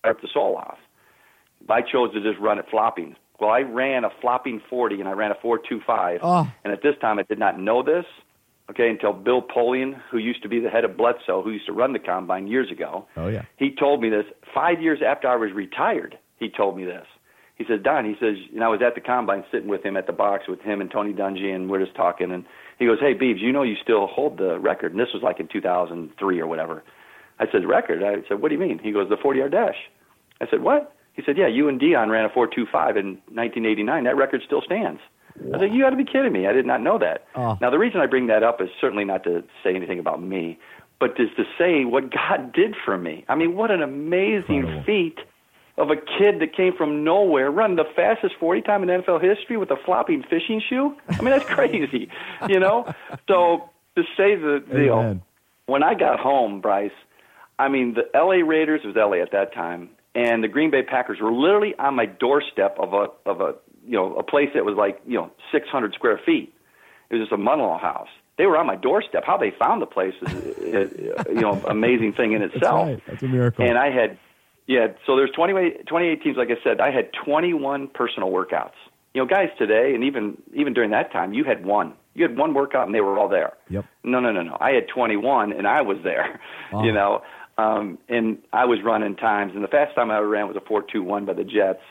rip 0.05 0.21
the 0.21 0.27
sole 0.33 0.55
off? 0.57 0.77
I 1.69 1.81
chose 1.81 2.13
to 2.13 2.21
just 2.21 2.39
run 2.39 2.59
it 2.59 2.65
flopping. 2.69 3.15
Well, 3.39 3.49
I 3.49 3.61
ran 3.61 4.03
a 4.03 4.09
flopping 4.21 4.61
40 4.69 4.99
and 4.99 5.07
I 5.07 5.11
ran 5.11 5.31
a 5.31 5.35
425. 5.35 6.21
Oh. 6.23 6.51
And 6.63 6.73
at 6.73 6.81
this 6.81 6.95
time, 6.99 7.19
I 7.19 7.23
did 7.23 7.37
not 7.37 7.59
know 7.59 7.83
this. 7.83 8.05
okay, 8.69 8.89
until 8.89 9.13
Bill 9.13 9.41
Polian, 9.41 9.99
who 10.11 10.17
used 10.17 10.41
to 10.43 10.49
be 10.49 10.59
the 10.59 10.69
head 10.69 10.83
of 10.83 10.97
BLESTO, 10.97 11.43
who 11.43 11.51
used 11.51 11.65
to 11.67 11.73
run 11.73 11.93
the 11.93 11.99
combine 11.99 12.47
years 12.47 12.71
ago. 12.71 13.07
Oh 13.15 13.27
yeah. 13.27 13.43
He 13.57 13.73
told 13.75 14.01
me 14.01 14.09
this 14.09 14.25
five 14.53 14.81
years 14.81 14.99
after 15.05 15.27
I 15.27 15.35
was 15.35 15.51
retired. 15.53 16.17
He 16.39 16.49
told 16.49 16.77
me 16.77 16.85
this. 16.85 17.05
He 17.55 17.65
said, 17.67 17.81
Don, 17.81 18.05
he 18.05 18.13
says, 18.19 18.35
and 18.53 18.63
I 18.63 18.67
was 18.67 18.81
at 18.85 18.93
the 18.93 19.01
combine 19.01 19.43
sitting 19.51 19.67
with 19.67 19.83
him 19.83 19.97
at 19.97 20.05
the 20.05 20.13
box 20.13 20.47
with 20.47 20.61
him 20.61 20.79
and 20.79 20.91
Tony 20.91 21.11
Dungy, 21.11 21.55
and 21.55 21.69
we're 21.69 21.83
just 21.83 21.95
talking. 21.95 22.31
And 22.31 22.45
he 22.79 22.85
goes, 22.85 22.99
Hey, 22.99 23.13
Beebs, 23.15 23.39
you 23.39 23.51
know 23.51 23.63
you 23.63 23.75
still 23.81 24.07
hold 24.07 24.37
the 24.37 24.59
record. 24.59 24.91
And 24.91 24.99
this 24.99 25.09
was 25.13 25.23
like 25.23 25.39
in 25.39 25.47
2003 25.47 26.39
or 26.39 26.47
whatever. 26.47 26.83
I 27.39 27.45
said, 27.51 27.65
Record? 27.67 28.03
I 28.03 28.27
said, 28.27 28.41
What 28.41 28.49
do 28.49 28.55
you 28.55 28.61
mean? 28.61 28.79
He 28.79 28.91
goes, 28.91 29.09
The 29.09 29.17
40 29.17 29.39
yard 29.39 29.51
dash. 29.51 29.75
I 30.41 30.47
said, 30.49 30.61
What? 30.61 30.93
He 31.13 31.23
said, 31.25 31.37
Yeah, 31.37 31.47
you 31.47 31.67
and 31.67 31.79
Deion 31.79 32.09
ran 32.09 32.25
a 32.25 32.29
4.25 32.29 32.97
in 32.97 33.07
1989. 33.33 34.03
That 34.03 34.15
record 34.15 34.41
still 34.45 34.61
stands. 34.61 34.99
I 35.53 35.59
said, 35.59 35.73
You 35.73 35.83
got 35.83 35.91
to 35.91 35.95
be 35.95 36.05
kidding 36.05 36.33
me. 36.33 36.47
I 36.47 36.53
did 36.53 36.65
not 36.65 36.81
know 36.81 36.97
that. 36.99 37.25
Oh. 37.35 37.57
Now, 37.61 37.69
the 37.69 37.77
reason 37.79 37.99
I 38.01 38.05
bring 38.07 38.27
that 38.27 38.43
up 38.43 38.61
is 38.61 38.69
certainly 38.81 39.05
not 39.05 39.23
to 39.25 39.43
say 39.63 39.75
anything 39.75 39.99
about 39.99 40.21
me, 40.21 40.57
but 40.99 41.11
is 41.19 41.29
to 41.37 41.43
say 41.57 41.85
what 41.85 42.11
God 42.11 42.53
did 42.53 42.75
for 42.83 42.97
me. 42.97 43.23
I 43.29 43.35
mean, 43.35 43.55
what 43.55 43.69
an 43.71 43.81
amazing 43.83 44.57
Incredible. 44.57 44.83
feat 44.83 45.19
of 45.77 45.89
a 45.91 45.95
kid 45.95 46.39
that 46.39 46.55
came 46.55 46.73
from 46.75 47.03
nowhere, 47.03 47.51
run 47.51 47.75
the 47.75 47.85
fastest 47.95 48.35
40 48.39 48.61
time 48.61 48.83
in 48.83 48.89
NFL 48.89 49.21
history 49.21 49.57
with 49.57 49.69
a 49.69 49.77
flopping 49.85 50.23
fishing 50.23 50.61
shoe. 50.67 50.95
I 51.09 51.21
mean, 51.21 51.31
that's 51.31 51.45
crazy, 51.49 52.09
you 52.47 52.59
know? 52.59 52.91
So 53.27 53.69
to 53.95 54.03
say 54.15 54.35
the 54.35 54.63
deal, 54.71 54.93
Amen. 54.93 55.21
when 55.67 55.83
I 55.83 55.93
got 55.93 56.19
home, 56.19 56.61
Bryce, 56.61 56.91
I 57.59 57.69
mean, 57.69 57.95
the 57.95 58.03
LA 58.17 58.45
Raiders 58.47 58.81
was 58.83 58.95
LA 58.95 59.21
at 59.21 59.31
that 59.31 59.53
time, 59.53 59.89
and 60.15 60.43
the 60.43 60.47
Green 60.47 60.71
Bay 60.71 60.83
Packers 60.83 61.19
were 61.21 61.31
literally 61.31 61.75
on 61.77 61.95
my 61.95 62.05
doorstep 62.05 62.77
of 62.79 62.93
a 62.93 63.07
of 63.29 63.41
a 63.41 63.55
you 63.85 63.93
know 63.93 64.15
a 64.15 64.23
place 64.23 64.49
that 64.53 64.65
was 64.65 64.75
like 64.75 64.99
you 65.07 65.15
know 65.15 65.31
600 65.51 65.93
square 65.93 66.19
feet. 66.25 66.53
It 67.09 67.15
was 67.15 67.23
just 67.23 67.31
a 67.31 67.37
mother-in-law 67.37 67.79
house. 67.79 68.09
They 68.37 68.45
were 68.45 68.57
on 68.57 68.67
my 68.67 68.75
doorstep. 68.75 69.23
How 69.25 69.37
they 69.37 69.51
found 69.57 69.81
the 69.81 69.85
place 69.87 70.13
is, 70.21 70.91
you 71.27 71.41
know, 71.41 71.53
amazing 71.67 72.13
thing 72.13 72.33
in 72.33 72.41
That's 72.41 72.55
itself. 72.55 72.87
right. 72.87 73.03
That's 73.07 73.23
a 73.23 73.27
miracle. 73.27 73.65
And 73.65 73.77
I 73.77 73.89
had, 73.89 74.19
yeah, 74.67 74.87
so 75.05 75.15
there's 75.15 75.31
20, 75.31 75.53
28 75.87 76.23
teams, 76.23 76.37
like 76.37 76.49
I 76.49 76.61
said, 76.63 76.81
I 76.81 76.91
had 76.91 77.09
21 77.25 77.87
personal 77.87 78.29
workouts. 78.29 78.73
You 79.13 79.21
know, 79.21 79.27
guys 79.27 79.49
today, 79.57 79.95
and 79.95 80.03
even 80.03 80.37
even 80.53 80.73
during 80.73 80.91
that 80.91 81.11
time, 81.11 81.33
you 81.33 81.43
had 81.43 81.65
one. 81.65 81.93
You 82.13 82.27
had 82.27 82.37
one 82.37 82.53
workout, 82.53 82.85
and 82.85 82.93
they 82.93 83.01
were 83.01 83.17
all 83.17 83.29
there. 83.29 83.53
Yep. 83.69 83.85
No, 84.03 84.19
no, 84.19 84.31
no, 84.31 84.43
no. 84.43 84.57
I 84.59 84.71
had 84.71 84.87
21, 84.93 85.53
and 85.53 85.65
I 85.65 85.81
was 85.81 85.97
there. 86.03 86.39
Wow. 86.71 86.83
You 86.83 86.91
know, 86.91 87.21
um, 87.57 87.97
and 88.09 88.39
I 88.51 88.65
was 88.65 88.79
running 88.83 89.15
times, 89.15 89.53
and 89.55 89.63
the 89.63 89.69
fastest 89.69 89.95
time 89.95 90.11
I 90.11 90.17
ever 90.17 90.27
ran 90.27 90.47
was 90.47 90.57
a 90.57 90.59
4.21 90.59 91.25
by 91.25 91.33
the 91.33 91.45
Jets, 91.45 91.81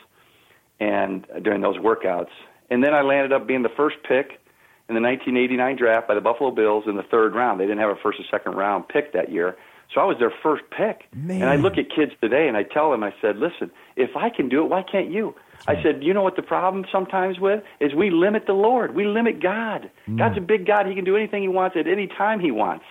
and 0.79 1.25
uh, 1.35 1.39
during 1.39 1.61
those 1.61 1.77
workouts, 1.77 2.29
and 2.69 2.83
then 2.83 2.93
I 2.93 3.01
landed 3.01 3.33
up 3.33 3.47
being 3.47 3.63
the 3.63 3.73
first 3.75 3.97
pick 4.07 4.39
in 4.87 4.95
the 4.95 5.01
1989 5.01 5.75
draft 5.75 6.07
by 6.07 6.13
the 6.13 6.21
Buffalo 6.21 6.51
Bills 6.51 6.83
in 6.87 6.95
the 6.95 7.03
third 7.03 7.33
round. 7.33 7.59
They 7.59 7.65
didn't 7.65 7.79
have 7.79 7.89
a 7.89 7.99
first 8.01 8.19
or 8.19 8.23
second 8.29 8.53
round 8.53 8.87
pick 8.87 9.13
that 9.13 9.31
year. 9.31 9.57
So 9.93 10.01
I 10.01 10.05
was 10.05 10.17
their 10.19 10.33
first 10.43 10.63
pick. 10.69 11.05
Man. 11.13 11.41
And 11.41 11.49
I 11.49 11.55
look 11.55 11.77
at 11.77 11.89
kids 11.89 12.11
today 12.19 12.47
and 12.47 12.57
I 12.57 12.63
tell 12.63 12.91
them, 12.91 13.03
I 13.03 13.13
said, 13.21 13.37
listen, 13.37 13.71
if 13.95 14.15
I 14.15 14.29
can 14.29 14.49
do 14.49 14.63
it, 14.63 14.69
why 14.69 14.83
can't 14.83 15.09
you? 15.09 15.33
I 15.67 15.81
said, 15.81 16.03
you 16.03 16.13
know 16.13 16.21
what 16.21 16.35
the 16.35 16.43
problem 16.43 16.85
sometimes 16.91 17.39
with 17.39 17.63
is 17.79 17.93
we 17.93 18.09
limit 18.09 18.45
the 18.45 18.53
Lord. 18.53 18.93
We 18.95 19.05
limit 19.05 19.41
God. 19.41 19.89
God's 20.17 20.37
a 20.37 20.41
big 20.41 20.67
God. 20.67 20.85
He 20.85 20.93
can 20.93 21.03
do 21.03 21.17
anything 21.17 21.41
he 21.41 21.47
wants 21.47 21.75
at 21.77 21.87
any 21.87 22.07
time 22.07 22.39
he 22.39 22.51
wants. 22.51 22.85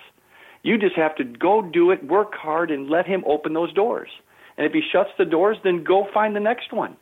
You 0.63 0.77
just 0.79 0.97
have 0.97 1.15
to 1.17 1.25
go 1.25 1.63
do 1.63 1.91
it, 1.93 2.05
work 2.05 2.35
hard, 2.35 2.71
and 2.71 2.91
let 2.91 3.07
him 3.07 3.23
open 3.27 3.55
those 3.55 3.73
doors. 3.73 4.09
And 4.57 4.67
if 4.67 4.73
he 4.73 4.83
shuts 4.93 5.11
the 5.17 5.25
doors, 5.25 5.59
then 5.63 5.85
go 5.85 6.09
find 6.13 6.35
the 6.35 6.41
next 6.41 6.73
one. 6.73 6.97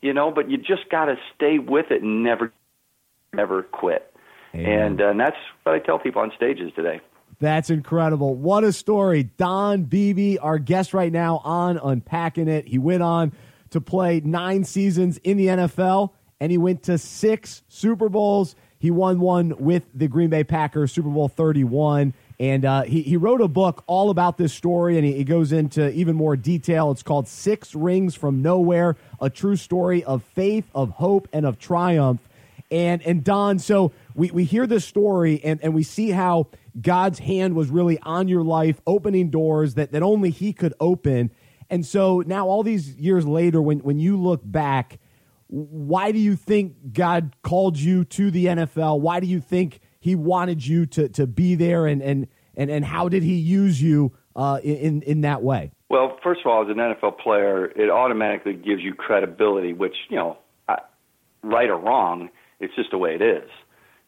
You 0.00 0.14
know, 0.14 0.30
but 0.30 0.50
you 0.50 0.56
just 0.56 0.88
got 0.90 1.06
to 1.06 1.16
stay 1.36 1.58
with 1.58 1.90
it 1.90 2.02
and 2.02 2.22
never, 2.24 2.52
never 3.34 3.62
quit. 3.62 4.10
Amen. 4.54 4.66
And, 4.66 5.00
uh, 5.00 5.08
and 5.10 5.20
that's 5.20 5.36
what 5.64 5.74
I 5.74 5.80
tell 5.80 5.98
people 5.98 6.22
on 6.22 6.32
stages 6.34 6.72
today. 6.74 7.00
That's 7.40 7.70
incredible. 7.70 8.34
What 8.34 8.64
a 8.64 8.72
story. 8.72 9.24
Don 9.38 9.84
Beebe, 9.84 10.36
our 10.36 10.58
guest 10.58 10.92
right 10.92 11.10
now 11.10 11.38
on 11.38 11.78
Unpacking 11.78 12.48
It. 12.48 12.68
He 12.68 12.78
went 12.78 13.02
on 13.02 13.32
to 13.70 13.80
play 13.80 14.20
nine 14.20 14.64
seasons 14.64 15.18
in 15.24 15.38
the 15.38 15.46
NFL, 15.46 16.10
and 16.38 16.52
he 16.52 16.58
went 16.58 16.82
to 16.84 16.98
six 16.98 17.62
Super 17.68 18.10
Bowls. 18.10 18.54
He 18.78 18.90
won 18.90 19.20
one 19.20 19.54
with 19.58 19.84
the 19.94 20.06
Green 20.06 20.28
Bay 20.28 20.44
Packers, 20.44 20.92
Super 20.92 21.08
Bowl 21.08 21.28
31. 21.28 22.12
And 22.38 22.64
uh, 22.64 22.82
he, 22.82 23.02
he 23.02 23.16
wrote 23.16 23.40
a 23.40 23.48
book 23.48 23.84
all 23.86 24.10
about 24.10 24.36
this 24.36 24.52
story, 24.52 24.96
and 24.96 25.04
he, 25.04 25.12
he 25.12 25.24
goes 25.24 25.52
into 25.52 25.90
even 25.92 26.16
more 26.16 26.36
detail. 26.36 26.90
It's 26.90 27.02
called 27.02 27.26
Six 27.26 27.74
Rings 27.74 28.14
from 28.14 28.42
Nowhere 28.42 28.96
A 29.18 29.30
True 29.30 29.56
Story 29.56 30.04
of 30.04 30.22
Faith, 30.22 30.66
of 30.74 30.90
Hope, 30.90 31.26
and 31.32 31.46
of 31.46 31.58
Triumph. 31.58 32.20
And 32.70 33.02
and 33.02 33.24
Don, 33.24 33.58
so 33.58 33.92
we, 34.14 34.30
we 34.30 34.44
hear 34.44 34.66
this 34.66 34.84
story 34.84 35.40
and, 35.42 35.58
and 35.62 35.74
we 35.74 35.82
see 35.82 36.10
how 36.10 36.46
God's 36.80 37.18
hand 37.18 37.54
was 37.54 37.70
really 37.70 37.98
on 38.00 38.28
your 38.28 38.42
life, 38.42 38.80
opening 38.86 39.30
doors 39.30 39.74
that, 39.74 39.92
that 39.92 40.02
only 40.02 40.30
He 40.30 40.52
could 40.52 40.74
open. 40.80 41.30
And 41.68 41.86
so 41.86 42.22
now, 42.26 42.46
all 42.48 42.62
these 42.62 42.96
years 42.96 43.26
later, 43.26 43.62
when, 43.62 43.78
when 43.80 43.98
you 43.98 44.16
look 44.16 44.40
back, 44.44 44.98
why 45.48 46.12
do 46.12 46.18
you 46.18 46.36
think 46.36 46.92
God 46.92 47.34
called 47.42 47.76
you 47.78 48.04
to 48.04 48.30
the 48.30 48.46
NFL? 48.46 49.00
Why 49.00 49.20
do 49.20 49.26
you 49.26 49.40
think 49.40 49.80
He 50.00 50.14
wanted 50.14 50.64
you 50.64 50.86
to, 50.86 51.08
to 51.10 51.26
be 51.26 51.54
there? 51.54 51.86
And, 51.86 52.02
and, 52.02 52.28
and, 52.56 52.70
and 52.70 52.84
how 52.84 53.08
did 53.08 53.22
He 53.22 53.34
use 53.34 53.80
you 53.80 54.12
uh, 54.36 54.60
in, 54.62 55.02
in 55.02 55.22
that 55.22 55.42
way? 55.42 55.72
Well, 55.88 56.18
first 56.22 56.40
of 56.44 56.46
all, 56.46 56.62
as 56.62 56.68
an 56.68 56.76
NFL 56.76 57.18
player, 57.18 57.66
it 57.66 57.90
automatically 57.90 58.54
gives 58.54 58.82
you 58.82 58.94
credibility, 58.94 59.72
which, 59.72 59.96
you 60.08 60.16
know, 60.16 60.38
I, 60.68 60.78
right 61.42 61.68
or 61.68 61.78
wrong, 61.78 62.30
it's 62.60 62.74
just 62.76 62.92
the 62.92 62.98
way 62.98 63.14
it 63.14 63.22
is. 63.22 63.48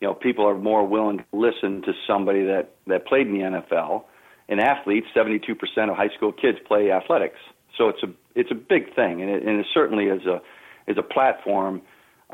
You 0.02 0.08
know, 0.08 0.14
people 0.14 0.48
are 0.48 0.58
more 0.58 0.84
willing 0.84 1.18
to 1.18 1.24
listen 1.32 1.80
to 1.82 1.92
somebody 2.08 2.44
that, 2.44 2.74
that 2.88 3.06
played 3.06 3.28
in 3.28 3.34
the 3.34 3.44
NFL. 3.44 4.02
And 4.48 4.60
athletes, 4.60 5.06
72% 5.14 5.48
of 5.88 5.96
high 5.96 6.08
school 6.16 6.32
kids 6.32 6.58
play 6.66 6.90
athletics. 6.90 7.38
So 7.78 7.88
it's 7.88 8.02
a, 8.02 8.08
it's 8.34 8.50
a 8.50 8.56
big 8.56 8.92
thing, 8.96 9.22
and 9.22 9.30
it, 9.30 9.44
and 9.44 9.60
it 9.60 9.66
certainly 9.72 10.06
is 10.06 10.26
a, 10.26 10.42
is 10.88 10.98
a 10.98 11.04
platform 11.04 11.82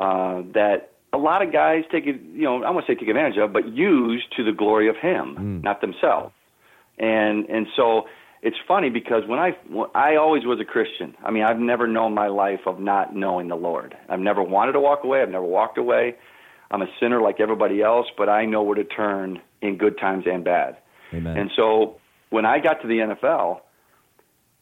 uh, 0.00 0.40
that 0.54 0.92
a 1.12 1.18
lot 1.18 1.42
of 1.42 1.52
guys 1.52 1.84
take, 1.92 2.06
it, 2.06 2.18
you 2.32 2.44
know, 2.44 2.64
I 2.64 2.70
won't 2.70 2.86
say 2.86 2.94
take 2.94 3.06
advantage 3.06 3.36
of, 3.36 3.52
but 3.52 3.68
use 3.68 4.24
to 4.38 4.44
the 4.44 4.52
glory 4.52 4.88
of 4.88 4.96
Him, 4.96 5.60
not 5.62 5.82
themselves. 5.82 6.32
And 6.98 7.48
and 7.50 7.66
so 7.76 8.06
it's 8.42 8.56
funny 8.66 8.88
because 8.88 9.24
when 9.26 9.38
I 9.38 9.52
I 9.94 10.16
always 10.16 10.44
was 10.44 10.58
a 10.58 10.64
Christian. 10.64 11.14
I 11.22 11.30
mean, 11.30 11.44
I've 11.44 11.58
never 11.58 11.86
known 11.86 12.14
my 12.14 12.28
life 12.28 12.60
of 12.66 12.80
not 12.80 13.14
knowing 13.14 13.48
the 13.48 13.56
Lord. 13.56 13.94
I've 14.08 14.20
never 14.20 14.42
wanted 14.42 14.72
to 14.72 14.80
walk 14.80 15.04
away. 15.04 15.22
I've 15.22 15.28
never 15.28 15.44
walked 15.44 15.78
away. 15.78 16.16
I'm 16.70 16.82
a 16.82 16.88
sinner 17.00 17.20
like 17.20 17.40
everybody 17.40 17.82
else, 17.82 18.06
but 18.16 18.28
I 18.28 18.44
know 18.44 18.62
where 18.62 18.74
to 18.74 18.84
turn 18.84 19.40
in 19.62 19.78
good 19.78 19.98
times 19.98 20.24
and 20.26 20.44
bad. 20.44 20.76
Amen. 21.12 21.36
And 21.36 21.50
so 21.56 21.96
when 22.30 22.44
I 22.44 22.58
got 22.58 22.82
to 22.82 22.88
the 22.88 22.98
NFL, 22.98 23.60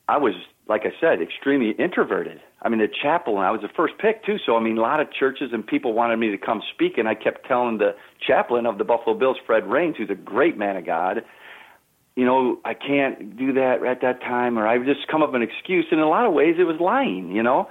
I 0.08 0.18
was, 0.18 0.34
like 0.68 0.82
I 0.82 0.92
said, 1.00 1.20
extremely 1.20 1.70
introverted. 1.72 2.40
I 2.62 2.68
mean, 2.68 2.78
the 2.78 2.88
chapel, 2.88 3.36
and 3.36 3.46
I 3.46 3.50
was 3.50 3.60
the 3.60 3.68
first 3.76 3.94
pick 3.98 4.24
too. 4.24 4.36
So 4.44 4.56
I 4.56 4.60
mean, 4.60 4.78
a 4.78 4.80
lot 4.80 5.00
of 5.00 5.12
churches 5.12 5.50
and 5.52 5.66
people 5.66 5.92
wanted 5.92 6.16
me 6.18 6.30
to 6.30 6.38
come 6.38 6.62
speak, 6.72 6.98
and 6.98 7.08
I 7.08 7.14
kept 7.14 7.46
telling 7.46 7.78
the 7.78 7.94
chaplain 8.24 8.66
of 8.66 8.78
the 8.78 8.84
Buffalo 8.84 9.16
Bills, 9.16 9.36
Fred 9.44 9.66
Raines, 9.68 9.96
who's 9.96 10.10
a 10.10 10.14
great 10.14 10.56
man 10.56 10.76
of 10.76 10.86
God, 10.86 11.24
you 12.16 12.24
know, 12.24 12.58
I 12.64 12.72
can't 12.72 13.36
do 13.36 13.52
that 13.52 13.84
at 13.84 14.00
that 14.00 14.20
time, 14.22 14.58
or 14.58 14.66
I 14.66 14.78
just 14.78 15.06
come 15.08 15.22
up 15.22 15.32
with 15.32 15.42
an 15.42 15.48
excuse. 15.48 15.86
And 15.90 16.00
in 16.00 16.06
a 16.06 16.08
lot 16.08 16.24
of 16.24 16.32
ways, 16.32 16.56
it 16.58 16.64
was 16.64 16.80
lying, 16.80 17.30
you 17.30 17.42
know, 17.42 17.68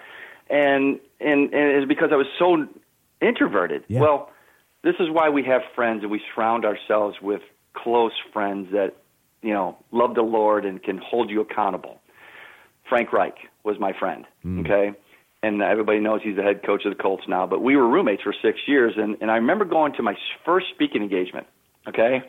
and 0.49 0.99
and 1.19 1.51
and 1.53 1.71
it's 1.71 1.87
because 1.87 2.09
I 2.11 2.15
was 2.15 2.27
so 2.37 2.67
introverted. 3.25 3.83
Yeah. 3.87 4.01
Well, 4.01 4.29
this 4.83 4.95
is 4.99 5.07
why 5.11 5.29
we 5.29 5.43
have 5.43 5.61
friends, 5.73 6.03
and 6.03 6.11
we 6.11 6.21
surround 6.33 6.65
ourselves 6.65 7.17
with 7.21 7.41
close 7.73 8.13
friends 8.31 8.69
that 8.71 8.95
you 9.41 9.53
know 9.53 9.77
love 9.91 10.15
the 10.15 10.21
Lord 10.21 10.65
and 10.65 10.81
can 10.81 10.97
hold 10.97 11.29
you 11.29 11.41
accountable. 11.41 12.01
Frank 12.87 13.11
Reich 13.11 13.35
was 13.63 13.77
my 13.79 13.93
friend. 13.97 14.25
Mm. 14.45 14.61
Okay. 14.61 14.97
And 15.43 15.61
everybody 15.61 15.99
knows 15.99 16.21
he's 16.23 16.35
the 16.35 16.41
head 16.41 16.63
coach 16.65 16.85
of 16.85 16.95
the 16.95 17.01
Colts 17.01 17.25
now. 17.27 17.45
But 17.45 17.61
we 17.61 17.75
were 17.75 17.87
roommates 17.87 18.23
for 18.23 18.33
six 18.41 18.57
years, 18.65 18.93
and, 18.97 19.15
and 19.21 19.29
I 19.29 19.35
remember 19.35 19.63
going 19.63 19.93
to 19.93 20.01
my 20.01 20.15
first 20.43 20.67
speaking 20.73 21.03
engagement. 21.03 21.45
Okay, 21.87 22.23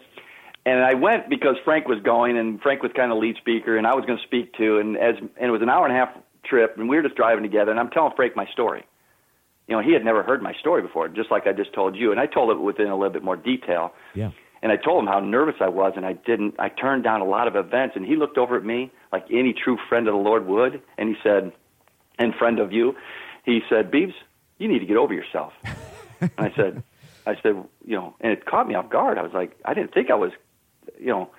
and 0.66 0.84
I 0.84 0.94
went 0.94 1.30
because 1.30 1.54
Frank 1.64 1.88
was 1.88 1.98
going, 2.02 2.36
and 2.36 2.60
Frank 2.60 2.82
was 2.82 2.92
kind 2.94 3.12
of 3.12 3.18
lead 3.18 3.36
speaker, 3.36 3.78
and 3.78 3.86
I 3.86 3.94
was 3.94 4.04
going 4.04 4.18
to 4.18 4.24
speak 4.24 4.52
too. 4.54 4.78
And 4.78 4.98
as 4.98 5.14
and 5.18 5.46
it 5.46 5.50
was 5.50 5.62
an 5.62 5.70
hour 5.70 5.86
and 5.86 5.96
a 5.96 5.98
half 5.98 6.10
trip, 6.44 6.74
and 6.76 6.88
we 6.88 6.96
were 6.96 7.02
just 7.02 7.14
driving 7.14 7.42
together, 7.42 7.70
and 7.70 7.80
I'm 7.80 7.88
telling 7.88 8.12
Frank 8.16 8.36
my 8.36 8.46
story. 8.52 8.84
You 9.68 9.76
know, 9.76 9.82
he 9.82 9.92
had 9.92 10.04
never 10.04 10.22
heard 10.22 10.42
my 10.42 10.52
story 10.54 10.82
before, 10.82 11.08
just 11.08 11.30
like 11.30 11.46
I 11.46 11.52
just 11.52 11.72
told 11.72 11.96
you, 11.96 12.12
and 12.12 12.20
I 12.20 12.26
told 12.26 12.50
it 12.50 12.60
within 12.60 12.86
a 12.86 12.96
little 12.96 13.12
bit 13.12 13.24
more 13.24 13.36
detail. 13.36 13.92
Yeah. 14.14 14.30
And 14.62 14.72
I 14.72 14.76
told 14.76 15.02
him 15.02 15.06
how 15.06 15.20
nervous 15.20 15.56
I 15.60 15.68
was, 15.68 15.92
and 15.96 16.06
I 16.06 16.14
didn't. 16.14 16.54
I 16.58 16.68
turned 16.68 17.04
down 17.04 17.20
a 17.20 17.24
lot 17.24 17.46
of 17.48 17.56
events, 17.56 17.94
and 17.96 18.06
he 18.06 18.16
looked 18.16 18.38
over 18.38 18.56
at 18.56 18.64
me 18.64 18.90
like 19.12 19.26
any 19.30 19.52
true 19.52 19.76
friend 19.88 20.08
of 20.08 20.14
the 20.14 20.20
Lord 20.20 20.46
would, 20.46 20.82
and 20.96 21.08
he 21.08 21.16
said, 21.22 21.52
"And 22.18 22.34
friend 22.34 22.58
of 22.58 22.72
you," 22.72 22.96
he 23.44 23.60
said, 23.68 23.90
"Beebs, 23.90 24.14
you 24.58 24.68
need 24.68 24.78
to 24.78 24.86
get 24.86 24.96
over 24.96 25.12
yourself." 25.12 25.52
and 26.20 26.30
I 26.38 26.52
said, 26.56 26.82
"I 27.26 27.34
said, 27.42 27.62
you 27.84 27.96
know," 27.96 28.14
and 28.20 28.32
it 28.32 28.46
caught 28.46 28.66
me 28.66 28.74
off 28.74 28.88
guard. 28.88 29.18
I 29.18 29.22
was 29.22 29.32
like, 29.32 29.58
I 29.64 29.74
didn't 29.74 29.92
think 29.92 30.10
I 30.10 30.14
was, 30.14 30.32
you 30.98 31.08
know, 31.08 31.30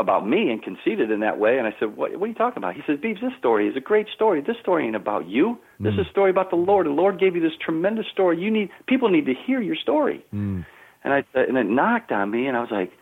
about 0.00 0.28
me 0.28 0.50
and 0.50 0.62
conceited 0.62 1.10
in 1.10 1.20
that 1.20 1.38
way. 1.38 1.58
And 1.58 1.66
I 1.66 1.74
said, 1.78 1.96
"What, 1.96 2.12
what 2.12 2.26
are 2.26 2.28
you 2.28 2.34
talking 2.34 2.58
about?" 2.58 2.74
He 2.74 2.82
says, 2.86 2.98
"Beebs, 2.98 3.20
this 3.20 3.32
story 3.38 3.68
is 3.68 3.76
a 3.76 3.80
great 3.80 4.06
story. 4.14 4.40
This 4.40 4.56
story 4.60 4.86
ain't 4.86 4.96
about 4.96 5.28
you. 5.28 5.58
This 5.80 5.94
is 5.94 6.00
mm. 6.00 6.08
a 6.08 6.10
story 6.10 6.30
about 6.30 6.50
the 6.50 6.56
Lord. 6.56 6.86
The 6.86 6.90
Lord 6.90 7.18
gave 7.18 7.34
you 7.34 7.42
this 7.42 7.56
tremendous 7.64 8.06
story. 8.12 8.40
You 8.40 8.50
need 8.50 8.70
people 8.86 9.08
need 9.08 9.26
to 9.26 9.34
hear 9.46 9.60
your 9.60 9.76
story." 9.76 10.24
Mm. 10.34 10.64
And 11.04 11.12
I 11.14 11.24
and 11.34 11.56
it 11.56 11.66
knocked 11.66 12.12
on 12.12 12.30
me, 12.30 12.46
and 12.46 12.56
I 12.56 12.60
was 12.60 12.70
like, 12.70 12.92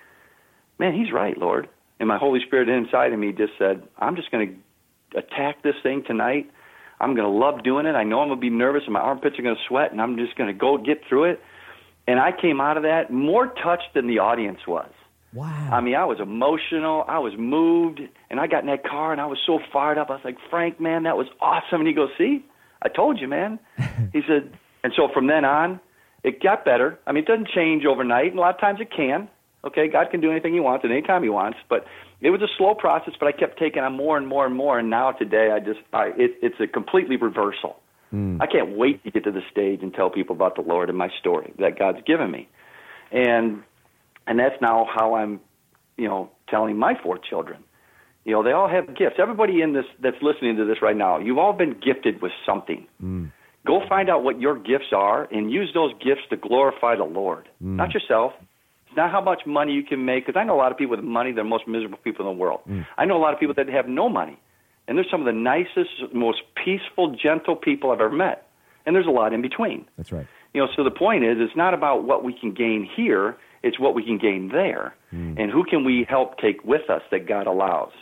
man, 0.79 0.95
he's 0.95 1.13
right, 1.13 1.37
Lord. 1.37 1.69
And 1.99 2.09
my 2.09 2.19
Holy 2.19 2.41
Spirit 2.47 2.69
inside 2.69 3.13
of 3.13 3.19
me 3.19 3.33
just 3.33 3.53
said, 3.59 3.83
I'm 3.99 4.17
just 4.17 4.31
going 4.31 4.61
to 5.13 5.19
attack 5.19 5.63
this 5.63 5.75
thing 5.83 6.05
tonight. 6.07 6.51
I'm 7.01 7.15
going 7.15 7.31
to 7.31 7.39
love 7.39 7.63
doing 7.63 7.87
it. 7.87 7.93
I 7.93 8.05
know 8.05 8.21
I'm 8.21 8.29
going 8.29 8.41
to 8.41 8.41
be 8.41 8.51
nervous 8.51 8.83
and 8.85 8.93
my 8.93 9.01
armpits 9.01 9.39
are 9.39 9.43
going 9.43 9.55
to 9.55 9.63
sweat, 9.69 9.93
and 9.93 10.01
I'm 10.01 10.17
just 10.17 10.37
going 10.37 10.49
to 10.49 10.59
go 10.59 10.79
get 10.79 11.01
through 11.09 11.25
it. 11.25 11.41
And 12.07 12.21
I 12.21 12.31
came 12.33 12.61
out 12.61 12.77
of 12.77 12.85
that 12.85 13.11
more 13.11 13.47
touched 13.47 13.95
than 13.95 14.07
the 14.07 14.19
audience 14.19 14.61
was. 14.67 14.91
Wow. 15.37 15.69
I 15.71 15.83
mean, 15.83 15.95
I 15.95 16.07
was 16.07 16.19
emotional. 16.19 17.05
I 17.07 17.19
was 17.19 17.35
moved. 17.39 18.01
And 18.31 18.41
I 18.41 18.47
got 18.47 18.61
in 18.61 18.67
that 18.69 18.85
car 18.85 19.13
and 19.13 19.21
I 19.21 19.27
was 19.27 19.39
so 19.47 19.61
fired 19.73 19.99
up. 19.99 20.09
I 20.09 20.15
was 20.15 20.25
like, 20.25 20.39
Frank, 20.49 20.81
man, 20.81 21.03
that 21.03 21.17
was 21.17 21.27
awesome. 21.41 21.81
And 21.81 21.87
he 21.87 21.93
goes, 21.93 22.09
See, 22.17 22.45
I 22.83 22.89
told 22.89 23.21
you, 23.21 23.29
man. 23.29 23.59
he 24.13 24.23
said, 24.27 24.51
and 24.83 24.93
so 24.97 25.09
from 25.13 25.27
then 25.27 25.45
on, 25.45 25.81
it 26.23 26.43
got 26.43 26.65
better. 26.65 26.99
I 27.07 27.13
mean, 27.13 27.25
it 27.25 27.27
doesn't 27.27 27.49
change 27.49 27.85
overnight, 27.85 28.31
and 28.31 28.39
a 28.39 28.41
lot 28.41 28.55
of 28.55 28.61
times 28.61 28.81
it 28.81 28.91
can. 28.95 29.29
Okay, 29.65 29.89
God 29.89 30.11
can 30.11 30.21
do 30.21 30.31
anything 30.31 30.55
He 30.55 30.61
wants 30.61 30.85
at 30.85 30.91
any 30.91 31.03
time 31.03 31.23
He 31.23 31.29
wants, 31.29 31.59
but 31.69 31.87
it 32.21 32.31
was 32.31 32.41
a 32.41 32.49
slow 32.57 32.75
process. 32.75 33.15
But 33.19 33.27
I 33.27 33.33
kept 33.33 33.59
taking 33.59 33.83
on 33.83 33.95
more 33.95 34.17
and 34.17 34.27
more 34.27 34.47
and 34.47 34.55
more, 34.55 34.79
and 34.79 34.91
now 34.91 35.13
today, 35.13 35.51
I 35.53 35.61
just, 35.61 35.81
I, 35.93 36.13
it, 36.17 36.33
it's 36.43 36.61
a 36.61 36.67
completely 36.67 37.17
reversal. 37.17 37.77
Mm. 38.13 38.41
I 38.41 38.47
can't 38.47 38.77
wait 38.77 39.03
to 39.05 39.11
get 39.11 39.25
to 39.25 39.33
the 39.33 39.43
stage 39.51 39.81
and 39.83 39.93
tell 39.93 40.11
people 40.11 40.37
about 40.37 40.55
the 40.55 40.63
Lord 40.63 40.89
and 40.89 40.97
my 40.97 41.11
story 41.21 41.53
that 41.59 41.79
God's 41.79 41.99
given 42.07 42.31
me, 42.31 42.49
and 43.11 43.63
and 44.27 44.39
that's 44.39 44.61
now 44.61 44.87
how 44.93 45.15
I'm, 45.15 45.41
you 45.97 46.09
know, 46.09 46.31
telling 46.49 46.77
my 46.79 46.95
four 47.03 47.19
children. 47.19 47.63
You 48.25 48.33
know, 48.33 48.43
they 48.43 48.53
all 48.53 48.69
have 48.69 48.87
gifts. 48.97 49.17
Everybody 49.19 49.63
in 49.63 49.73
this 49.73 49.85
that's 50.01 50.21
listening 50.21 50.57
to 50.57 50.65
this 50.65 50.83
right 50.83 50.97
now, 50.97 51.19
you've 51.19 51.39
all 51.39 51.53
been 51.53 51.79
gifted 51.81 52.21
with 52.21 52.33
something. 52.45 52.87
Mm. 53.03 53.31
Go 53.65 53.81
find 53.89 54.11
out 54.11 54.25
what 54.25 54.41
your 54.41 54.57
gifts 54.57 54.93
are 54.93 55.29
and 55.33 55.51
use 55.51 55.71
those 55.75 55.93
gifts 55.95 56.23
to 56.31 56.37
glorify 56.37 56.97
the 56.97 57.05
Lord, 57.05 57.49
mm. 57.63 57.77
not 57.77 57.95
yourself. 57.95 58.33
It's 58.89 58.97
not 58.97 59.11
how 59.11 59.21
much 59.21 59.43
money 59.47 59.73
you 59.73 59.83
can 59.83 60.05
make, 60.05 60.27
because 60.27 60.39
I 60.39 60.45
know 60.45 60.57
a 60.57 60.59
lot 60.59 60.73
of 60.73 60.79
people 60.79 60.97
with 60.97 61.05
money, 61.05 61.33
they're 61.33 61.45
the 61.45 61.51
most 61.51 61.69
miserable 61.69 61.99
people 61.99 62.29
in 62.29 62.37
the 62.37 62.41
world. 62.41 62.61
Mm. 62.69 62.87
I 62.97 63.05
know 63.05 63.17
a 63.17 63.23
lot 63.23 63.33
of 63.33 63.41
people 63.41 63.55
that 63.55 63.69
have 63.69 63.89
no 63.89 64.09
money, 64.09 64.39
and 64.89 64.97
they're 64.97 65.07
some 65.11 65.21
of 65.21 65.27
the 65.27 65.33
nicest, 65.33 66.13
most 66.13 66.43
peaceful, 66.65 67.15
gentle 67.15 67.57
people 67.57 67.91
I've 67.91 68.01
ever 68.01 68.15
met. 68.15 68.49
And 68.87 68.95
there's 68.95 69.07
a 69.07 69.11
lot 69.11 69.33
in 69.33 69.43
between. 69.43 69.85
That's 69.97 70.13
right. 70.13 70.27
You 70.55 70.63
know, 70.63 70.69
so 70.77 70.85
the 70.85 70.93
point 70.93 71.25
is, 71.25 71.39
it's 71.41 71.57
not 71.57 71.75
about 71.75 72.05
what 72.05 72.23
we 72.25 72.33
can 72.33 72.55
gain 72.55 72.89
here, 72.97 73.37
it's 73.67 73.81
what 73.81 73.95
we 73.95 74.05
can 74.05 74.17
gain 74.17 74.49
there. 74.49 74.95
Mm. 75.13 75.41
And 75.41 75.51
who 75.51 75.65
can 75.65 75.85
we 75.85 76.07
help 76.09 76.39
take 76.39 76.65
with 76.65 76.89
us 76.89 77.03
that 77.11 77.27
God 77.27 77.49
allows? 77.49 77.93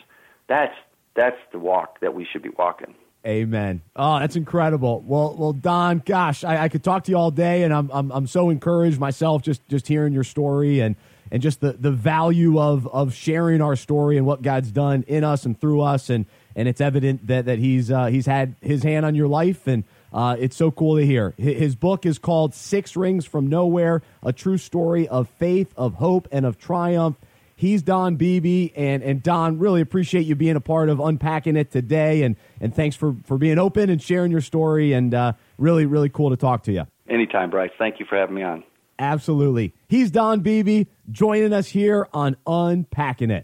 That's, 0.47 0.75
that's 1.15 1.37
the 1.51 1.57
walk 1.57 1.99
that 2.01 2.13
we 2.13 2.27
should 2.31 2.43
be 2.43 2.49
walking. 2.49 2.93
Amen. 3.25 3.81
Oh, 3.95 4.19
that's 4.19 4.35
incredible. 4.35 5.01
Well, 5.01 5.35
well, 5.35 5.53
Don, 5.53 6.03
gosh, 6.05 6.43
I, 6.43 6.65
I, 6.65 6.69
could 6.69 6.83
talk 6.83 7.05
to 7.05 7.11
you 7.11 7.17
all 7.17 7.31
day, 7.31 7.63
and 7.63 7.73
I'm, 7.73 7.89
I'm 7.91 8.11
I'm 8.11 8.27
so 8.27 8.51
encouraged 8.51 8.99
myself 8.99 9.41
just 9.41 9.67
just 9.67 9.87
hearing 9.87 10.13
your 10.13 10.23
story 10.23 10.79
and 10.79 10.95
and 11.31 11.41
just 11.41 11.59
the, 11.59 11.73
the 11.73 11.89
value 11.89 12.59
of 12.59 12.87
of 12.87 13.15
sharing 13.15 13.63
our 13.63 13.75
story 13.75 14.17
and 14.17 14.27
what 14.27 14.43
God's 14.43 14.71
done 14.71 15.03
in 15.07 15.23
us 15.23 15.43
and 15.43 15.59
through 15.59 15.81
us, 15.81 16.11
and 16.11 16.27
and 16.55 16.67
it's 16.67 16.79
evident 16.79 17.25
that 17.25 17.45
that 17.45 17.57
he's 17.57 17.89
uh, 17.89 18.05
he's 18.05 18.27
had 18.27 18.57
his 18.61 18.83
hand 18.83 19.07
on 19.07 19.15
your 19.15 19.27
life, 19.27 19.65
and 19.65 19.85
uh, 20.15 20.37
it's 20.39 20.55
so 20.55 20.71
cool 20.71 20.95
to 20.95 21.05
hear. 21.05 21.33
His 21.37 21.75
book 21.75 22.05
is 22.05 22.17
called 22.17 22.55
Six 22.55 22.95
Rings 22.95 23.25
from 23.25 23.47
Nowhere: 23.47 24.01
A 24.23 24.31
True 24.31 24.57
Story 24.57 25.09
of 25.09 25.27
Faith, 25.27 25.73
of 25.75 25.95
Hope, 25.95 26.29
and 26.31 26.45
of 26.45 26.57
Triumph. 26.57 27.17
He's 27.57 27.81
Don 27.81 28.15
Beebe, 28.15 28.69
and 28.77 29.03
and 29.03 29.21
Don, 29.21 29.59
really 29.59 29.81
appreciate 29.81 30.25
you 30.25 30.35
being 30.35 30.55
a 30.55 30.61
part 30.61 30.87
of 30.87 31.01
unpacking 31.01 31.57
it 31.57 31.69
today, 31.69 32.23
and 32.23 32.37
and 32.61 32.73
thanks 32.73 32.95
for 32.95 33.17
for 33.25 33.37
being 33.37 33.59
open 33.59 33.89
and 33.89 34.01
sharing 34.01 34.31
your 34.31 34.39
story, 34.39 34.93
and 34.93 35.13
uh, 35.13 35.33
really 35.57 35.85
really 35.85 36.09
cool 36.09 36.29
to 36.29 36.37
talk 36.37 36.63
to 36.63 36.71
you. 36.71 36.87
Anytime, 37.09 37.49
Bryce. 37.49 37.71
Thank 37.77 37.99
you 37.99 38.05
for 38.05 38.17
having 38.17 38.35
me 38.35 38.43
on. 38.43 38.63
Absolutely. 38.97 39.73
He's 39.89 40.11
Don 40.11 40.39
Beebe 40.39 40.85
joining 41.11 41.51
us 41.51 41.67
here 41.67 42.07
on 42.13 42.37
Unpacking 42.47 43.31
It. 43.31 43.43